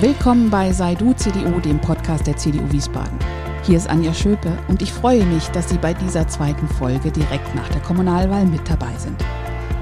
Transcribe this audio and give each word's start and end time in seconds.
Willkommen 0.00 0.48
bei 0.48 0.70
Sei 0.72 0.94
du 0.94 1.12
CDU, 1.12 1.58
dem 1.58 1.80
Podcast 1.80 2.24
der 2.28 2.36
CDU 2.36 2.70
Wiesbaden. 2.70 3.18
Hier 3.64 3.76
ist 3.76 3.90
Anja 3.90 4.14
Schöpe 4.14 4.56
und 4.68 4.80
ich 4.80 4.92
freue 4.92 5.24
mich, 5.24 5.48
dass 5.48 5.68
Sie 5.68 5.76
bei 5.76 5.92
dieser 5.92 6.28
zweiten 6.28 6.68
Folge 6.68 7.10
direkt 7.10 7.52
nach 7.56 7.68
der 7.70 7.80
Kommunalwahl 7.80 8.46
mit 8.46 8.60
dabei 8.70 8.92
sind. 8.96 9.20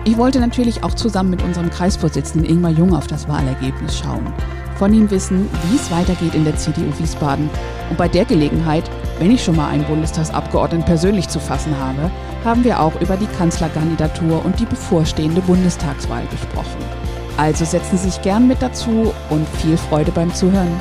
Ich 0.06 0.16
wollte 0.16 0.40
natürlich 0.40 0.82
auch 0.82 0.94
zusammen 0.94 1.28
mit 1.28 1.42
unserem 1.42 1.68
Kreisvorsitzenden 1.68 2.50
Ingmar 2.50 2.70
Jung 2.70 2.94
auf 2.94 3.06
das 3.06 3.28
Wahlergebnis 3.28 3.98
schauen, 3.98 4.32
von 4.76 4.94
ihm 4.94 5.10
wissen, 5.10 5.50
wie 5.68 5.76
es 5.76 5.90
weitergeht 5.90 6.34
in 6.34 6.44
der 6.44 6.56
CDU 6.56 6.98
Wiesbaden 6.98 7.50
und 7.90 7.98
bei 7.98 8.08
der 8.08 8.24
Gelegenheit, 8.24 8.90
wenn 9.18 9.30
ich 9.30 9.44
schon 9.44 9.56
mal 9.56 9.68
einen 9.68 9.84
Bundestagsabgeordneten 9.84 10.86
persönlich 10.86 11.28
zu 11.28 11.40
fassen 11.40 11.78
habe, 11.78 12.10
haben 12.42 12.64
wir 12.64 12.80
auch 12.80 12.98
über 13.02 13.18
die 13.18 13.28
Kanzlerkandidatur 13.36 14.42
und 14.46 14.58
die 14.58 14.64
bevorstehende 14.64 15.42
Bundestagswahl 15.42 16.26
gesprochen. 16.28 17.05
Also 17.38 17.66
setzen 17.66 17.98
Sie 17.98 18.08
sich 18.08 18.22
gern 18.22 18.48
mit 18.48 18.62
dazu 18.62 19.12
und 19.28 19.46
viel 19.60 19.76
Freude 19.76 20.10
beim 20.10 20.34
Zuhören. 20.34 20.74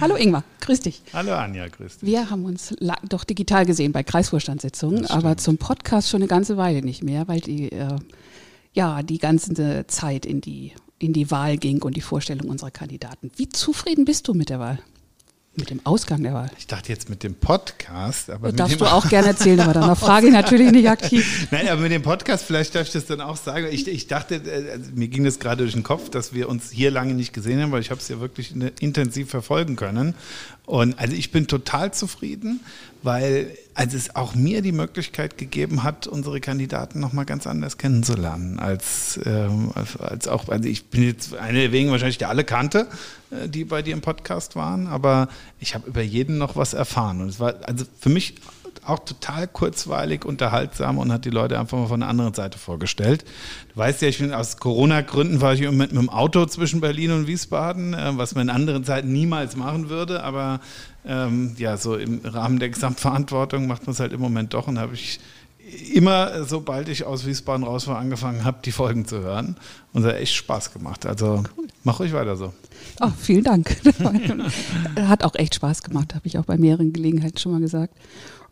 Hallo 0.00 0.16
Ingmar, 0.16 0.42
grüß 0.60 0.80
dich. 0.80 1.02
Hallo 1.12 1.32
Anja, 1.34 1.68
grüß 1.68 1.98
dich. 1.98 2.08
Wir 2.08 2.30
haben 2.30 2.44
uns 2.44 2.74
doch 3.08 3.22
digital 3.22 3.64
gesehen 3.64 3.92
bei 3.92 4.02
Kreisvorstandssitzungen, 4.02 5.06
aber 5.06 5.36
zum 5.36 5.56
Podcast 5.56 6.08
schon 6.08 6.22
eine 6.22 6.26
ganze 6.26 6.56
Weile 6.56 6.82
nicht 6.82 7.04
mehr, 7.04 7.28
weil 7.28 7.40
die, 7.40 7.70
äh, 7.70 7.96
ja, 8.72 9.04
die 9.04 9.18
ganze 9.18 9.86
Zeit 9.86 10.26
in 10.26 10.40
die, 10.40 10.72
in 10.98 11.12
die 11.12 11.30
Wahl 11.30 11.58
ging 11.58 11.80
und 11.80 11.96
die 11.96 12.00
Vorstellung 12.00 12.50
unserer 12.50 12.72
Kandidaten. 12.72 13.30
Wie 13.36 13.48
zufrieden 13.48 14.04
bist 14.04 14.26
du 14.26 14.34
mit 14.34 14.48
der 14.50 14.58
Wahl? 14.58 14.80
Mit 15.54 15.68
dem 15.68 15.84
Ausgang 15.84 16.22
der 16.22 16.32
Wahl. 16.32 16.50
Ich 16.56 16.66
dachte 16.66 16.88
jetzt 16.88 17.10
mit 17.10 17.22
dem 17.22 17.34
Podcast. 17.34 18.30
Aber 18.30 18.48
das 18.48 18.56
darfst 18.56 18.80
du 18.80 18.86
auch 18.86 19.06
gerne 19.10 19.28
erzählen, 19.28 19.60
aber 19.60 19.74
dann 19.74 19.94
frage 19.96 20.28
ich 20.28 20.32
natürlich 20.32 20.72
nicht 20.72 20.88
aktiv. 20.88 21.46
Nein, 21.50 21.68
aber 21.68 21.82
mit 21.82 21.92
dem 21.92 22.00
Podcast, 22.00 22.44
vielleicht 22.46 22.74
darf 22.74 22.86
ich 22.86 22.92
das 22.94 23.04
dann 23.04 23.20
auch 23.20 23.36
sagen. 23.36 23.66
Ich, 23.70 23.86
ich 23.86 24.06
dachte, 24.06 24.40
also 24.72 24.90
mir 24.94 25.08
ging 25.08 25.24
das 25.24 25.40
gerade 25.40 25.58
durch 25.58 25.74
den 25.74 25.82
Kopf, 25.82 26.08
dass 26.08 26.32
wir 26.32 26.48
uns 26.48 26.70
hier 26.70 26.90
lange 26.90 27.12
nicht 27.12 27.34
gesehen 27.34 27.60
haben, 27.60 27.70
weil 27.70 27.82
ich 27.82 27.90
habe 27.90 28.00
es 28.00 28.08
ja 28.08 28.18
wirklich 28.18 28.54
intensiv 28.80 29.28
verfolgen 29.28 29.76
können. 29.76 30.14
Und 30.64 30.98
also 30.98 31.14
ich 31.14 31.32
bin 31.32 31.46
total 31.46 31.92
zufrieden, 31.92 32.60
weil 33.02 33.54
also 33.74 33.96
es 33.96 34.14
auch 34.14 34.34
mir 34.34 34.62
die 34.62 34.72
Möglichkeit 34.72 35.38
gegeben 35.38 35.82
hat, 35.82 36.06
unsere 36.06 36.40
Kandidaten 36.40 37.00
nochmal 37.00 37.24
ganz 37.24 37.46
anders 37.46 37.78
kennenzulernen, 37.78 38.58
als, 38.58 39.18
ähm, 39.24 39.72
als, 39.74 39.96
als, 39.96 40.28
auch, 40.28 40.48
also 40.48 40.68
ich 40.68 40.86
bin 40.86 41.02
jetzt 41.04 41.34
eine 41.34 41.72
wegen 41.72 41.90
wahrscheinlich, 41.90 42.18
der 42.18 42.28
alle 42.28 42.44
kannte, 42.44 42.88
äh, 43.30 43.48
die 43.48 43.64
bei 43.64 43.82
dir 43.82 43.94
im 43.94 44.00
Podcast 44.00 44.56
waren, 44.56 44.86
aber 44.86 45.28
ich 45.58 45.74
habe 45.74 45.88
über 45.88 46.02
jeden 46.02 46.38
noch 46.38 46.56
was 46.56 46.74
erfahren. 46.74 47.22
Und 47.22 47.28
es 47.28 47.40
war 47.40 47.54
also 47.66 47.84
für 47.98 48.10
mich 48.10 48.34
auch 48.84 48.98
total 48.98 49.46
kurzweilig, 49.46 50.24
unterhaltsam 50.24 50.98
und 50.98 51.12
hat 51.12 51.24
die 51.24 51.30
Leute 51.30 51.58
einfach 51.58 51.78
mal 51.78 51.86
von 51.86 52.00
der 52.00 52.08
anderen 52.08 52.34
Seite 52.34 52.58
vorgestellt. 52.58 53.24
Du 53.72 53.76
weißt 53.76 54.02
ja, 54.02 54.08
ich 54.08 54.18
bin 54.18 54.34
aus 54.34 54.56
Corona-Gründen 54.56 55.40
war 55.40 55.54
ich 55.54 55.60
im 55.60 55.76
mit 55.76 55.92
dem 55.92 56.08
Auto 56.08 56.44
zwischen 56.46 56.80
Berlin 56.80 57.12
und 57.12 57.26
Wiesbaden, 57.26 57.94
äh, 57.94 58.12
was 58.16 58.34
man 58.34 58.48
in 58.48 58.54
anderen 58.54 58.84
Zeiten 58.84 59.12
niemals 59.12 59.56
machen 59.56 59.88
würde, 59.88 60.22
aber 60.24 60.60
ähm, 61.04 61.54
ja, 61.58 61.76
so 61.76 61.96
im 61.96 62.20
Rahmen 62.24 62.58
der 62.58 62.70
Gesamtverantwortung 62.70 63.66
macht 63.66 63.86
man 63.86 63.92
es 63.92 64.00
halt 64.00 64.12
im 64.12 64.20
Moment 64.20 64.54
doch 64.54 64.68
und 64.68 64.78
habe 64.78 64.94
ich 64.94 65.20
immer, 65.94 66.44
sobald 66.44 66.88
ich 66.88 67.04
aus 67.04 67.26
Wiesbaden 67.26 67.64
raus 67.64 67.86
war, 67.86 67.98
angefangen 67.98 68.44
habe, 68.44 68.58
die 68.64 68.72
Folgen 68.72 69.06
zu 69.06 69.20
hören. 69.20 69.56
Und 69.92 70.02
es 70.02 70.08
hat 70.08 70.16
echt 70.16 70.34
Spaß 70.34 70.72
gemacht. 70.72 71.06
Also 71.06 71.44
cool. 71.56 71.68
mach 71.84 72.00
ruhig 72.00 72.12
weiter 72.12 72.36
so. 72.36 72.52
Oh, 73.00 73.10
vielen 73.18 73.44
Dank. 73.44 73.76
hat 74.96 75.24
auch 75.24 75.34
echt 75.34 75.54
Spaß 75.54 75.82
gemacht, 75.82 76.14
habe 76.14 76.26
ich 76.26 76.38
auch 76.38 76.44
bei 76.44 76.56
mehreren 76.56 76.92
Gelegenheiten 76.92 77.38
schon 77.38 77.52
mal 77.52 77.60
gesagt. 77.60 77.94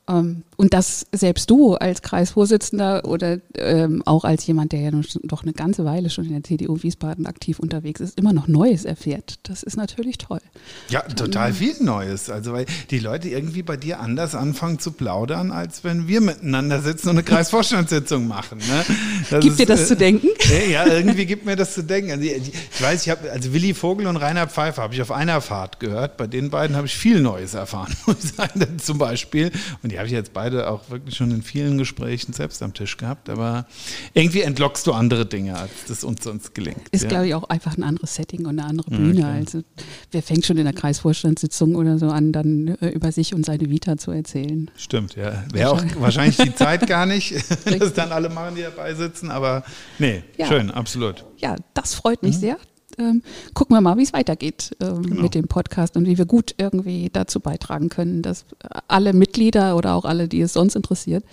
Ähm, 0.09 0.43
und 0.57 0.75
dass 0.75 1.07
selbst 1.13 1.49
du 1.51 1.75
als 1.75 2.03
Kreisvorsitzender 2.03 3.07
oder 3.07 3.39
ähm, 3.57 4.03
auch 4.05 4.25
als 4.25 4.47
jemand, 4.47 4.73
der 4.73 4.81
ja 4.81 4.91
doch 5.23 5.43
eine 5.43 5.53
ganze 5.53 5.85
Weile 5.85 6.11
schon 6.11 6.27
in 6.27 6.33
der 6.33 6.43
CDU 6.43 6.83
Wiesbaden 6.83 7.27
aktiv 7.27 7.59
unterwegs 7.59 8.01
ist, 8.01 8.19
immer 8.19 8.33
noch 8.33 8.47
Neues 8.47 8.85
erfährt, 8.85 9.39
das 9.45 9.63
ist 9.63 9.77
natürlich 9.77 10.19
toll. 10.19 10.41
Ja, 10.89 11.01
total 11.01 11.53
viel 11.55 11.75
Neues. 11.81 12.29
Also 12.29 12.53
weil 12.53 12.67
die 12.91 12.99
Leute 12.99 13.29
irgendwie 13.29 13.63
bei 13.63 13.77
dir 13.77 14.01
anders 14.01 14.35
anfangen 14.35 14.79
zu 14.79 14.93
plaudern, 14.93 15.51
als 15.51 15.83
wenn 15.85 16.09
wir 16.09 16.21
miteinander 16.21 16.83
sitzen 16.83 17.09
und 17.09 17.17
eine 17.17 17.23
Kreisvorstandssitzung 17.25 18.29
machen. 18.29 18.59
Ne? 18.59 19.41
Gibt 19.41 19.59
dir 19.59 19.67
das 19.67 19.83
äh, 19.83 19.87
zu 19.87 19.97
denken? 19.97 20.29
Ja, 20.71 20.87
irgendwie 20.87 21.27
gibt 21.27 21.47
mir 21.47 21.57
das 21.57 21.75
zu 21.75 21.83
denken. 21.83 22.11
Also, 22.11 22.25
ich 22.25 22.83
weiß, 22.83 23.03
ich 23.03 23.11
habe, 23.11 23.31
also 23.31 23.53
Willi 23.53 23.73
Vogel 23.73 24.07
und 24.07 24.17
Rainer 24.17 24.47
Pfeiffer 24.47 24.83
habe 24.83 24.95
ich 24.95 25.01
auf 25.01 25.11
einer 25.11 25.41
Fahrt 25.41 25.81
gehört. 25.81 26.17
Bei 26.17 26.27
den 26.27 26.51
beiden 26.51 26.77
habe 26.77 26.87
ich 26.87 26.97
viel 26.97 27.21
Neues 27.21 27.55
erfahren, 27.55 27.95
muss 28.07 28.17
ich 28.23 28.33
sagen, 28.33 28.79
zum 28.79 28.99
Beispiel. 28.99 29.51
Und 29.83 29.93
die 29.93 30.00
habe 30.01 30.07
ich 30.07 30.13
jetzt 30.13 30.33
beide 30.33 30.71
auch 30.71 30.89
wirklich 30.89 31.15
schon 31.15 31.31
in 31.31 31.43
vielen 31.43 31.77
Gesprächen 31.77 32.33
selbst 32.33 32.63
am 32.63 32.73
Tisch 32.73 32.97
gehabt, 32.97 33.29
aber 33.29 33.67
irgendwie 34.15 34.41
entlockst 34.41 34.87
du 34.87 34.93
andere 34.93 35.27
Dinge, 35.27 35.57
als 35.59 35.71
das 35.89 36.05
uns 36.05 36.25
sonst 36.25 36.55
gelingt. 36.55 36.89
Ist, 36.91 37.03
ja. 37.03 37.09
glaube 37.09 37.29
ich, 37.29 37.35
auch 37.35 37.45
einfach 37.45 37.77
ein 37.77 37.83
anderes 37.83 38.15
Setting 38.15 38.47
und 38.47 38.59
eine 38.59 38.65
andere 38.65 38.91
Bühne. 38.91 39.21
Ja, 39.21 39.31
also 39.31 39.63
wer 40.11 40.23
fängt 40.23 40.47
schon 40.47 40.57
in 40.57 40.65
der 40.65 40.73
Kreisvorstandssitzung 40.73 41.75
oder 41.75 41.99
so 41.99 42.09
an, 42.09 42.33
dann 42.33 42.77
äh, 42.81 42.89
über 42.89 43.13
sich 43.13 43.35
und 43.35 43.45
seine 43.45 43.69
Vita 43.69 43.99
zu 43.99 44.11
erzählen? 44.11 44.71
Stimmt, 44.77 45.17
ja. 45.17 45.45
Wäre 45.53 45.71
auch 45.71 45.85
wahrscheinlich 45.99 46.39
die 46.39 46.55
Zeit 46.55 46.87
gar 46.87 47.05
nicht, 47.05 47.35
dass 47.79 47.93
dann 47.93 48.11
alle 48.11 48.31
machen, 48.31 48.55
die 48.57 48.63
dabei 48.63 48.95
sitzen, 48.95 49.31
aber 49.31 49.65
nee, 49.99 50.25
ja. 50.39 50.47
schön, 50.47 50.71
absolut. 50.71 51.27
Ja, 51.37 51.57
das 51.75 51.95
freut 51.95 52.23
mich 52.23 52.37
mhm. 52.37 52.41
sehr 52.41 52.57
ähm, 52.99 53.23
gucken 53.55 53.77
wir 53.77 53.81
mal, 53.81 53.97
wie 53.97 54.03
es 54.03 54.13
weitergeht 54.13 54.77
ähm, 54.81 55.03
genau. 55.03 55.23
mit 55.23 55.35
dem 55.35 55.49
Podcast 55.49 55.97
und 55.97 56.07
wie 56.07 56.19
wir 56.19 56.27
gut 56.27 56.55
irgendwie 56.59 57.11
dazu 57.13 57.41
beitragen 57.41 57.89
können, 57.89 58.23
dass 58.23 58.45
alle 58.89 59.13
Mitglieder 59.13 59.77
oder 59.77 59.95
auch 59.95 60.05
alle, 60.05 60.29
die 60.29 60.41
es 60.41 60.53
sonst 60.53 60.77
interessiert, 60.77 61.25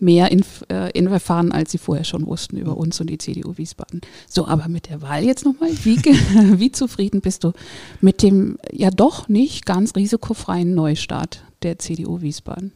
mehr 0.00 0.30
inf 0.30 0.64
äh, 0.68 0.90
in 0.92 1.06
erfahren, 1.06 1.52
als 1.52 1.72
sie 1.72 1.78
vorher 1.78 2.04
schon 2.04 2.26
wussten 2.26 2.56
über 2.56 2.76
uns 2.76 3.00
und 3.00 3.08
die 3.08 3.18
CDU 3.18 3.56
Wiesbaden. 3.56 4.00
So, 4.28 4.46
aber 4.46 4.68
mit 4.68 4.88
der 4.88 5.02
Wahl 5.02 5.24
jetzt 5.24 5.44
nochmal. 5.44 5.70
Wie, 5.84 5.96
wie 6.58 6.72
zufrieden 6.72 7.20
bist 7.20 7.44
du 7.44 7.52
mit 8.00 8.22
dem 8.22 8.58
ja 8.72 8.90
doch 8.90 9.28
nicht 9.28 9.66
ganz 9.66 9.94
risikofreien 9.94 10.74
Neustart 10.74 11.44
der 11.62 11.78
CDU 11.78 12.20
Wiesbaden? 12.20 12.72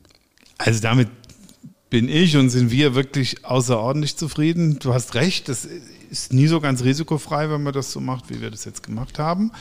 Also 0.59 0.81
damit 0.81 1.09
bin 1.91 2.09
ich 2.09 2.37
und 2.37 2.51
sind 2.51 2.71
wir 2.71 2.95
wirklich 2.95 3.45
außerordentlich 3.45 4.17
zufrieden. 4.17 4.79
Du 4.81 4.93
hast 4.93 5.15
recht, 5.15 5.49
das 5.49 5.69
ist 6.11 6.33
nie 6.33 6.47
so 6.47 6.61
ganz 6.61 6.83
risikofrei, 6.83 7.51
wenn 7.51 7.63
man 7.63 7.73
das 7.73 7.93
so 7.93 8.01
macht, 8.01 8.31
wie 8.31 8.41
wir 8.41 8.51
das 8.51 8.65
jetzt 8.65 8.83
gemacht 8.83 9.19
haben. 9.19 9.53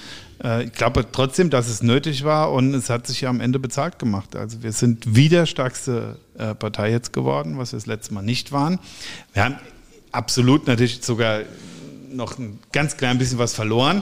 Äh, 0.43 0.65
ich 0.65 0.71
glaube 0.73 1.05
trotzdem, 1.11 1.49
dass 1.49 1.67
es 1.67 1.83
nötig 1.83 2.23
war 2.23 2.51
und 2.51 2.73
es 2.73 2.89
hat 2.89 3.07
sich 3.07 3.21
ja 3.21 3.29
am 3.29 3.41
Ende 3.41 3.59
bezahlt 3.59 3.99
gemacht. 3.99 4.35
Also 4.35 4.63
wir 4.63 4.71
sind 4.71 5.15
wieder 5.15 5.45
stärkste 5.45 6.17
äh, 6.37 6.55
Partei 6.55 6.91
jetzt 6.91 7.13
geworden, 7.13 7.57
was 7.57 7.73
wir 7.73 7.77
das 7.77 7.85
letzte 7.85 8.13
Mal 8.13 8.23
nicht 8.23 8.51
waren. 8.51 8.79
Wir 9.33 9.43
haben 9.43 9.55
absolut 10.11 10.67
natürlich 10.67 11.03
sogar 11.03 11.41
noch 12.11 12.39
ein 12.39 12.59
ganz 12.71 12.97
klein 12.97 13.17
bisschen 13.17 13.37
was 13.37 13.53
verloren. 13.53 14.01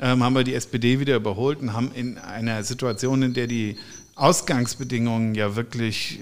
Ähm, 0.00 0.22
haben 0.22 0.34
wir 0.34 0.44
die 0.44 0.54
SPD 0.54 1.00
wieder 1.00 1.16
überholt 1.16 1.60
und 1.60 1.72
haben 1.72 1.90
in 1.94 2.18
einer 2.18 2.62
Situation, 2.62 3.22
in 3.22 3.34
der 3.34 3.46
die 3.46 3.76
Ausgangsbedingungen 4.16 5.34
ja 5.34 5.56
wirklich 5.56 6.20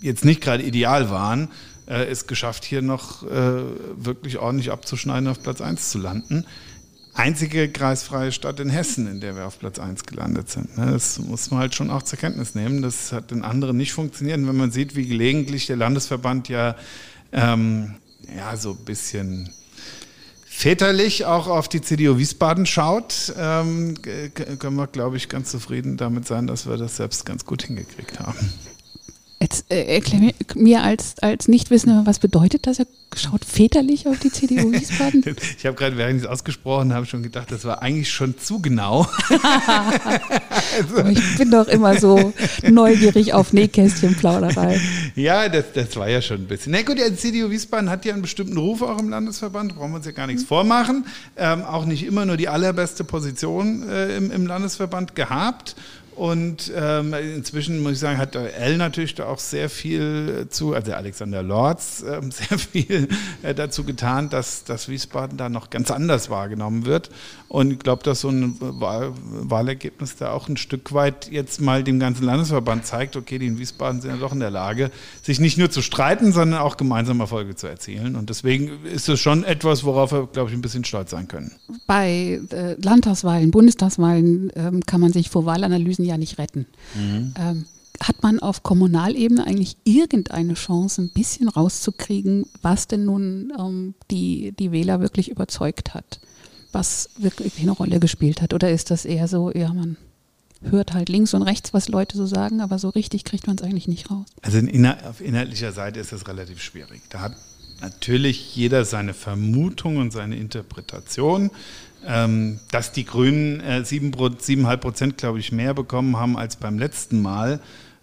jetzt 0.00 0.24
nicht 0.24 0.40
gerade 0.40 0.62
ideal 0.62 1.10
waren, 1.10 1.48
äh, 1.86 2.04
es 2.04 2.26
geschafft, 2.26 2.64
hier 2.64 2.82
noch 2.82 3.22
äh, 3.22 3.62
wirklich 3.96 4.38
ordentlich 4.38 4.70
abzuschneiden, 4.70 5.28
auf 5.28 5.42
Platz 5.42 5.60
1 5.60 5.90
zu 5.90 5.98
landen. 5.98 6.44
Einzige 7.14 7.68
kreisfreie 7.68 8.30
Stadt 8.30 8.60
in 8.60 8.70
Hessen, 8.70 9.08
in 9.08 9.20
der 9.20 9.34
wir 9.34 9.46
auf 9.46 9.58
Platz 9.58 9.80
1 9.80 10.04
gelandet 10.04 10.50
sind. 10.50 10.78
Ne? 10.78 10.92
Das 10.92 11.18
muss 11.18 11.50
man 11.50 11.60
halt 11.60 11.74
schon 11.74 11.90
auch 11.90 12.04
zur 12.04 12.18
Kenntnis 12.18 12.54
nehmen. 12.54 12.80
Das 12.80 13.10
hat 13.10 13.32
in 13.32 13.42
anderen 13.42 13.76
nicht 13.76 13.92
funktioniert. 13.92 14.38
Und 14.38 14.46
wenn 14.46 14.56
man 14.56 14.70
sieht, 14.70 14.94
wie 14.94 15.06
gelegentlich 15.06 15.66
der 15.66 15.76
Landesverband 15.76 16.48
ja, 16.48 16.76
ähm, 17.32 17.96
ja 18.36 18.56
so 18.56 18.70
ein 18.70 18.84
bisschen 18.84 19.52
väterlich 20.46 21.24
auch 21.24 21.48
auf 21.48 21.68
die 21.68 21.80
CDU 21.80 22.18
Wiesbaden 22.18 22.66
schaut, 22.66 23.32
ähm, 23.36 23.94
können 24.58 24.76
wir, 24.76 24.86
glaube 24.86 25.16
ich, 25.16 25.28
ganz 25.28 25.50
zufrieden 25.50 25.96
damit 25.96 26.26
sein, 26.26 26.46
dass 26.46 26.68
wir 26.68 26.76
das 26.76 26.96
selbst 26.96 27.26
ganz 27.26 27.44
gut 27.44 27.64
hingekriegt 27.64 28.20
haben. 28.20 28.52
Jetzt 29.48 29.64
äh, 29.70 29.94
erklär 29.94 30.32
mir, 30.56 30.82
als, 30.82 31.14
als 31.20 31.48
Nichtwissender, 31.48 32.02
was 32.04 32.18
bedeutet 32.18 32.66
das? 32.66 32.80
Er 32.80 32.86
schaut 33.16 33.46
väterlich 33.46 34.06
auf 34.06 34.18
die 34.18 34.30
CDU 34.30 34.72
Wiesbaden? 34.72 35.24
ich 35.58 35.64
habe 35.64 35.74
gerade, 35.74 35.96
während 35.96 36.18
ich 36.18 36.24
es 36.24 36.28
ausgesprochen 36.28 36.92
habe, 36.92 37.06
schon 37.06 37.22
gedacht, 37.22 37.50
das 37.50 37.64
war 37.64 37.80
eigentlich 37.80 38.10
schon 38.10 38.36
zu 38.36 38.60
genau. 38.60 39.08
also. 40.76 41.08
Ich 41.08 41.38
bin 41.38 41.50
doch 41.50 41.66
immer 41.66 41.98
so 41.98 42.34
neugierig 42.68 43.32
auf 43.32 43.54
Nähkästchenplauderei. 43.54 44.78
Ja, 45.14 45.48
das, 45.48 45.72
das 45.72 45.96
war 45.96 46.10
ja 46.10 46.20
schon 46.20 46.42
ein 46.42 46.46
bisschen. 46.46 46.72
Na 46.72 46.82
gut, 46.82 46.98
die 46.98 47.16
CDU 47.16 47.48
Wiesbaden 47.48 47.88
hat 47.88 48.04
ja 48.04 48.12
einen 48.12 48.20
bestimmten 48.20 48.58
Ruf 48.58 48.82
auch 48.82 48.98
im 48.98 49.08
Landesverband, 49.08 49.76
brauchen 49.76 49.92
wir 49.92 49.96
uns 49.96 50.06
ja 50.06 50.12
gar 50.12 50.26
nichts 50.26 50.44
vormachen. 50.44 51.06
Ähm, 51.38 51.62
auch 51.62 51.86
nicht 51.86 52.04
immer 52.04 52.26
nur 52.26 52.36
die 52.36 52.48
allerbeste 52.48 53.02
Position 53.02 53.88
äh, 53.88 54.14
im, 54.14 54.30
im 54.30 54.46
Landesverband 54.46 55.14
gehabt. 55.14 55.74
Und 56.18 56.72
ähm, 56.74 57.14
inzwischen 57.14 57.80
muss 57.80 57.92
ich 57.92 57.98
sagen, 58.00 58.18
hat 58.18 58.34
L 58.34 58.76
natürlich 58.76 59.14
da 59.14 59.26
auch 59.26 59.38
sehr 59.38 59.70
viel 59.70 60.48
zu, 60.50 60.74
also 60.74 60.92
Alexander 60.92 61.44
Lorz 61.44 62.02
äh, 62.02 62.20
sehr 62.30 62.58
viel 62.58 63.08
äh, 63.44 63.54
dazu 63.54 63.84
getan, 63.84 64.28
dass, 64.28 64.64
dass 64.64 64.88
Wiesbaden 64.88 65.38
da 65.38 65.48
noch 65.48 65.70
ganz 65.70 65.92
anders 65.92 66.28
wahrgenommen 66.28 66.86
wird. 66.86 67.10
Und 67.46 67.72
ich 67.72 67.78
glaube, 67.78 68.02
dass 68.02 68.22
so 68.22 68.30
ein 68.30 68.56
Wahl 68.58 69.12
Wahlergebnis 69.30 70.16
da 70.16 70.32
auch 70.32 70.48
ein 70.48 70.56
Stück 70.56 70.92
weit 70.92 71.30
jetzt 71.30 71.60
mal 71.60 71.84
dem 71.84 72.00
ganzen 72.00 72.24
Landesverband 72.24 72.84
zeigt, 72.84 73.16
okay, 73.16 73.38
die 73.38 73.46
in 73.46 73.58
Wiesbaden 73.58 74.00
sind 74.00 74.10
ja 74.10 74.16
doch 74.16 74.32
in 74.32 74.40
der 74.40 74.50
Lage, 74.50 74.90
sich 75.22 75.38
nicht 75.38 75.56
nur 75.56 75.70
zu 75.70 75.82
streiten, 75.82 76.32
sondern 76.32 76.60
auch 76.60 76.76
gemeinsam 76.76 77.20
Erfolge 77.20 77.54
zu 77.54 77.68
erzielen. 77.68 78.16
Und 78.16 78.28
deswegen 78.28 78.84
ist 78.84 79.08
es 79.08 79.20
schon 79.20 79.44
etwas, 79.44 79.84
worauf 79.84 80.10
wir, 80.10 80.26
glaube 80.26 80.50
ich, 80.50 80.56
ein 80.56 80.62
bisschen 80.62 80.84
stolz 80.84 81.12
sein 81.12 81.28
können. 81.28 81.52
Bei 81.86 82.40
äh, 82.50 82.74
Landtagswahlen, 82.82 83.52
Bundestagswahlen 83.52 84.52
ähm, 84.56 84.84
kann 84.84 85.00
man 85.00 85.12
sich 85.12 85.30
vor 85.30 85.46
Wahlanalysen 85.46 86.07
ja 86.08 86.18
nicht 86.18 86.38
retten. 86.38 86.66
Mhm. 86.94 87.34
Ähm, 87.38 87.64
hat 88.00 88.22
man 88.22 88.38
auf 88.38 88.62
Kommunalebene 88.62 89.46
eigentlich 89.46 89.76
irgendeine 89.84 90.54
Chance, 90.54 91.02
ein 91.02 91.10
bisschen 91.10 91.48
rauszukriegen, 91.48 92.46
was 92.62 92.86
denn 92.86 93.04
nun 93.04 93.52
ähm, 93.58 93.94
die, 94.10 94.52
die 94.52 94.72
Wähler 94.72 95.00
wirklich 95.00 95.30
überzeugt 95.30 95.94
hat? 95.94 96.20
Was 96.70 97.08
wirklich 97.16 97.58
eine 97.60 97.72
Rolle 97.72 97.98
gespielt 97.98 98.42
hat? 98.42 98.54
Oder 98.54 98.70
ist 98.70 98.90
das 98.90 99.04
eher 99.04 99.26
so, 99.26 99.50
ja, 99.50 99.72
man 99.72 99.96
hört 100.62 100.92
halt 100.92 101.08
links 101.08 101.34
und 101.34 101.42
rechts, 101.42 101.72
was 101.72 101.88
Leute 101.88 102.16
so 102.16 102.26
sagen, 102.26 102.60
aber 102.60 102.78
so 102.78 102.88
richtig 102.88 103.24
kriegt 103.24 103.46
man 103.46 103.56
es 103.56 103.62
eigentlich 103.62 103.88
nicht 103.88 104.10
raus? 104.10 104.26
Also 104.42 104.58
auf 105.08 105.20
inhaltlicher 105.20 105.72
Seite 105.72 106.00
ist 106.00 106.12
das 106.12 106.26
relativ 106.28 106.60
schwierig. 106.60 107.02
Da 107.10 107.20
hat 107.20 107.36
natürlich 107.80 108.54
jeder 108.56 108.84
seine 108.84 109.14
Vermutung 109.14 109.98
und 109.98 110.12
seine 110.12 110.36
Interpretation. 110.36 111.50
Ähm, 112.06 112.60
dass 112.70 112.92
die 112.92 113.04
Grünen 113.04 113.60
äh, 113.60 113.82
7,5 113.84 114.76
Prozent, 114.76 115.18
glaube 115.18 115.40
ich, 115.40 115.52
mehr 115.52 115.74
bekommen 115.74 116.16
haben 116.16 116.36
als 116.36 116.56
beim 116.56 116.78
letzten 116.78 117.20
Mal, 117.20 117.60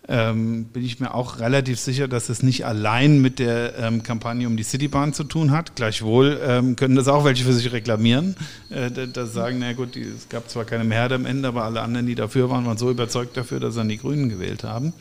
ähm, 0.07 0.65
bin 0.65 0.83
ich 0.83 1.00
mir 1.00 1.13
auch 1.15 1.39
relativ 1.39 1.80
sicher, 1.80 2.07
dass 2.07 2.30
es 2.30 2.44
nicht 2.44 2.65
allein 2.65 3.21
mit 3.21 3.39
der 3.39 3.77
ähm, 3.80 4.03
Kampagne 4.03 4.47
um 4.47 4.56
die 4.56 4.63
Citybahn 4.63 5.13
zu 5.13 5.24
tun 5.24 5.51
hat. 5.51 5.75
Gleichwohl 5.75 6.39
ähm, 6.45 6.75
können 6.75 6.95
das 6.95 7.07
auch 7.07 7.25
welche 7.25 7.44
für 7.44 7.53
sich 7.53 7.71
reklamieren. 7.71 8.36
Äh, 8.69 8.92
das 8.92 9.33
sagen, 9.33 9.57
na 9.59 9.74
gut, 9.74 9.95
die, 9.95 10.03
es 10.03 10.30
gab 10.30 10.50
zwar 10.50 10.65
keine 10.65 10.83
Mehrheit 10.83 11.12
am 11.12 11.25
Ende, 11.25 11.48
aber 11.48 11.63
alle 11.63 11.81
anderen, 11.81 12.06
die 12.06 12.15
dafür 12.15 12.50
waren, 12.50 12.65
waren 12.65 12.77
so 12.77 12.91
überzeugt 12.91 13.36
dafür, 13.36 13.59
dass 13.59 13.74
sie 13.74 13.81
an 13.81 13.89
die 13.89 13.98
Grünen 13.98 14.30
gewählt 14.30 14.63
haben. 14.63 14.94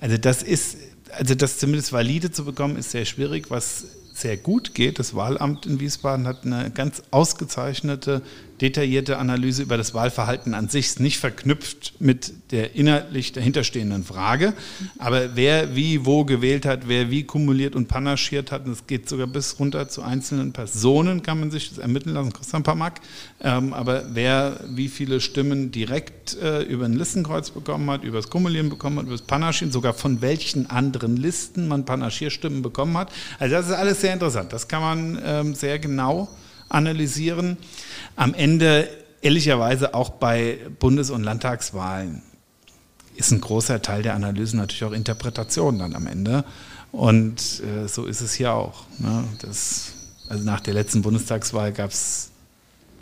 Also 0.00 0.16
das 0.16 0.42
ist, 0.42 0.78
also 1.12 1.34
das 1.34 1.58
zumindest 1.58 1.92
valide 1.92 2.30
zu 2.30 2.44
bekommen, 2.44 2.76
ist 2.76 2.92
sehr 2.92 3.04
schwierig. 3.04 3.50
Was 3.50 3.84
sehr 4.16 4.36
gut 4.36 4.74
geht. 4.74 4.98
Das 4.98 5.14
Wahlamt 5.14 5.66
in 5.66 5.78
Wiesbaden 5.78 6.26
hat 6.26 6.44
eine 6.44 6.70
ganz 6.70 7.02
ausgezeichnete 7.10 8.22
detaillierte 8.60 9.18
Analyse 9.18 9.62
über 9.62 9.76
das 9.76 9.94
Wahlverhalten 9.94 10.54
an 10.54 10.68
sich 10.68 10.86
ist 10.86 11.00
nicht 11.00 11.18
verknüpft 11.18 11.94
mit 11.98 12.32
der 12.52 12.74
inhaltlich 12.74 13.32
dahinterstehenden 13.32 14.04
Frage. 14.04 14.54
Aber 14.98 15.36
wer 15.36 15.76
wie 15.76 16.06
wo 16.06 16.24
gewählt 16.24 16.64
hat, 16.64 16.88
wer 16.88 17.10
wie 17.10 17.24
kumuliert 17.24 17.74
und 17.74 17.88
panaschiert 17.88 18.52
hat, 18.52 18.66
und 18.66 18.72
es 18.72 18.86
geht 18.86 19.08
sogar 19.08 19.26
bis 19.26 19.58
runter 19.58 19.88
zu 19.88 20.02
einzelnen 20.02 20.52
Personen, 20.52 21.22
kann 21.22 21.40
man 21.40 21.50
sich 21.50 21.68
das 21.68 21.78
ermitteln 21.78 22.14
lassen, 22.14 22.32
kostet 22.32 22.54
ein 22.54 22.62
paar 22.62 22.74
Mark. 22.74 23.00
Ähm, 23.42 23.72
aber 23.72 24.04
wer 24.12 24.60
wie 24.68 24.88
viele 24.88 25.20
Stimmen 25.20 25.70
direkt 25.70 26.36
äh, 26.40 26.62
über 26.62 26.86
ein 26.86 26.94
Listenkreuz 26.94 27.50
bekommen 27.50 27.90
hat, 27.90 28.04
über 28.04 28.18
das 28.18 28.30
Kumulieren 28.30 28.70
bekommen 28.70 28.98
hat, 28.98 29.04
über 29.04 29.16
das 29.16 29.26
Panaschieren, 29.26 29.72
sogar 29.72 29.92
von 29.92 30.22
welchen 30.22 30.70
anderen 30.70 31.16
Listen 31.16 31.68
man 31.68 31.84
Panaschierstimmen 31.84 32.62
bekommen 32.62 32.96
hat. 32.96 33.12
Also 33.38 33.56
das 33.56 33.68
ist 33.68 33.74
alles 33.74 34.00
sehr 34.00 34.14
interessant. 34.14 34.52
Das 34.52 34.68
kann 34.68 34.80
man 34.82 35.22
ähm, 35.24 35.54
sehr 35.54 35.78
genau 35.78 36.28
analysieren. 36.68 37.56
Am 38.16 38.34
Ende, 38.34 38.88
ehrlicherweise 39.22 39.94
auch 39.94 40.10
bei 40.10 40.58
Bundes- 40.78 41.10
und 41.10 41.22
Landtagswahlen, 41.22 42.22
ist 43.16 43.30
ein 43.30 43.40
großer 43.40 43.80
Teil 43.82 44.02
der 44.02 44.14
Analysen 44.14 44.58
natürlich 44.58 44.84
auch 44.84 44.92
Interpretation 44.92 45.78
dann 45.78 45.94
am 45.94 46.06
Ende. 46.06 46.44
Und 46.92 47.62
äh, 47.62 47.88
so 47.88 48.06
ist 48.06 48.20
es 48.20 48.34
hier 48.34 48.52
auch. 48.52 48.84
Ne? 48.98 49.24
Das, 49.40 49.92
also 50.28 50.44
nach 50.44 50.60
der 50.60 50.74
letzten 50.74 51.02
Bundestagswahl 51.02 51.72
gab 51.72 51.90
es 51.90 52.30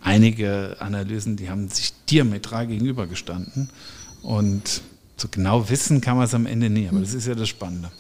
einige 0.03 0.77
Analysen, 0.81 1.37
die 1.37 1.51
haben 1.51 1.69
sich 1.69 1.93
diametral 2.11 2.67
gegenübergestanden. 2.67 3.71
Und 4.23 4.83
so 5.17 5.29
genau 5.31 5.69
wissen 5.69 6.01
kann 6.01 6.17
man 6.17 6.27
es 6.27 6.35
am 6.35 6.47
Ende 6.47 6.71
nie, 6.71 6.89
aber 6.89 7.01
das 7.01 7.15
ist 7.15 7.27
ja 7.27 7.35
das 7.35 7.49
Spannende. 7.49 7.91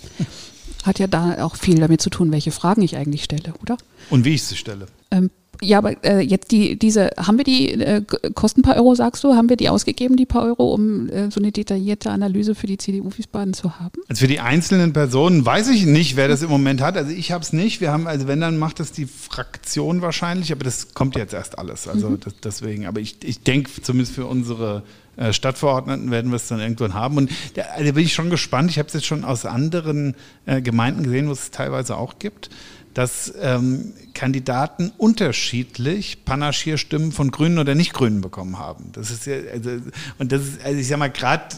Hat 0.84 0.98
ja 0.98 1.06
da 1.06 1.44
auch 1.44 1.56
viel 1.56 1.78
damit 1.78 2.00
zu 2.00 2.10
tun, 2.10 2.32
welche 2.32 2.50
Fragen 2.50 2.82
ich 2.82 2.96
eigentlich 2.96 3.24
stelle, 3.24 3.54
oder? 3.62 3.78
Und 4.10 4.24
wie 4.24 4.34
ich 4.34 4.42
sie 4.42 4.56
stelle. 4.56 4.86
Ähm, 5.10 5.30
ja, 5.62 5.78
aber 5.78 6.02
äh, 6.04 6.20
jetzt 6.20 6.50
die, 6.50 6.78
diese, 6.78 7.10
haben 7.16 7.38
wir 7.38 7.44
die, 7.44 7.72
äh, 7.72 8.02
kosten 8.34 8.60
ein 8.60 8.62
paar 8.62 8.76
Euro, 8.76 8.94
sagst 8.94 9.24
du, 9.24 9.34
haben 9.34 9.48
wir 9.48 9.56
die 9.56 9.68
ausgegeben, 9.68 10.16
die 10.16 10.26
paar 10.26 10.44
Euro, 10.44 10.72
um 10.74 11.08
äh, 11.08 11.30
so 11.30 11.40
eine 11.40 11.52
detaillierte 11.52 12.10
Analyse 12.10 12.54
für 12.54 12.66
die 12.66 12.78
CDU 12.78 13.10
Wiesbaden 13.16 13.54
zu 13.54 13.78
haben? 13.78 14.00
Also 14.08 14.20
für 14.20 14.26
die 14.26 14.40
einzelnen 14.40 14.92
Personen 14.92 15.44
weiß 15.44 15.68
ich 15.68 15.86
nicht, 15.86 16.16
wer 16.16 16.28
das 16.28 16.42
im 16.42 16.50
Moment 16.50 16.80
hat. 16.80 16.96
Also 16.96 17.10
ich 17.10 17.32
habe 17.32 17.42
es 17.42 17.52
nicht. 17.52 17.80
Wir 17.80 17.92
haben, 17.92 18.06
also 18.06 18.26
wenn, 18.26 18.40
dann 18.40 18.58
macht 18.58 18.80
das 18.80 18.92
die 18.92 19.06
Fraktion 19.06 20.02
wahrscheinlich, 20.02 20.52
aber 20.52 20.64
das 20.64 20.94
kommt 20.94 21.16
jetzt 21.16 21.34
erst 21.34 21.58
alles. 21.58 21.88
Also 21.88 22.10
mhm. 22.10 22.20
das, 22.20 22.34
deswegen, 22.42 22.86
aber 22.86 23.00
ich, 23.00 23.16
ich 23.22 23.42
denke, 23.42 23.70
zumindest 23.82 24.14
für 24.14 24.26
unsere 24.26 24.82
äh, 25.16 25.32
Stadtverordneten 25.32 26.10
werden 26.10 26.30
wir 26.30 26.36
es 26.36 26.48
dann 26.48 26.60
irgendwann 26.60 26.94
haben. 26.94 27.16
Und 27.16 27.30
da 27.54 27.62
also 27.76 27.92
bin 27.92 28.04
ich 28.04 28.14
schon 28.14 28.30
gespannt. 28.30 28.70
Ich 28.70 28.78
habe 28.78 28.88
es 28.88 28.94
jetzt 28.94 29.06
schon 29.06 29.24
aus 29.24 29.46
anderen 29.46 30.14
äh, 30.46 30.60
Gemeinden 30.60 31.04
gesehen, 31.04 31.28
wo 31.28 31.32
es 31.32 31.50
teilweise 31.50 31.96
auch 31.96 32.18
gibt 32.18 32.50
dass 32.94 33.32
ähm, 33.40 33.92
Kandidaten 34.14 34.92
unterschiedlich 34.96 36.24
Panaschierstimmen 36.24 37.12
von 37.12 37.30
Grünen 37.30 37.58
oder 37.58 37.74
Nicht-Grünen 37.74 38.20
bekommen 38.20 38.58
haben. 38.58 38.90
Das 38.92 39.10
ist 39.10 39.26
ja, 39.26 39.34
also, 39.52 39.70
und 40.18 40.32
das 40.32 40.42
ist, 40.42 40.64
also 40.64 40.78
ich 40.78 40.86
sag 40.86 40.98
mal, 40.98 41.10
gerade 41.10 41.56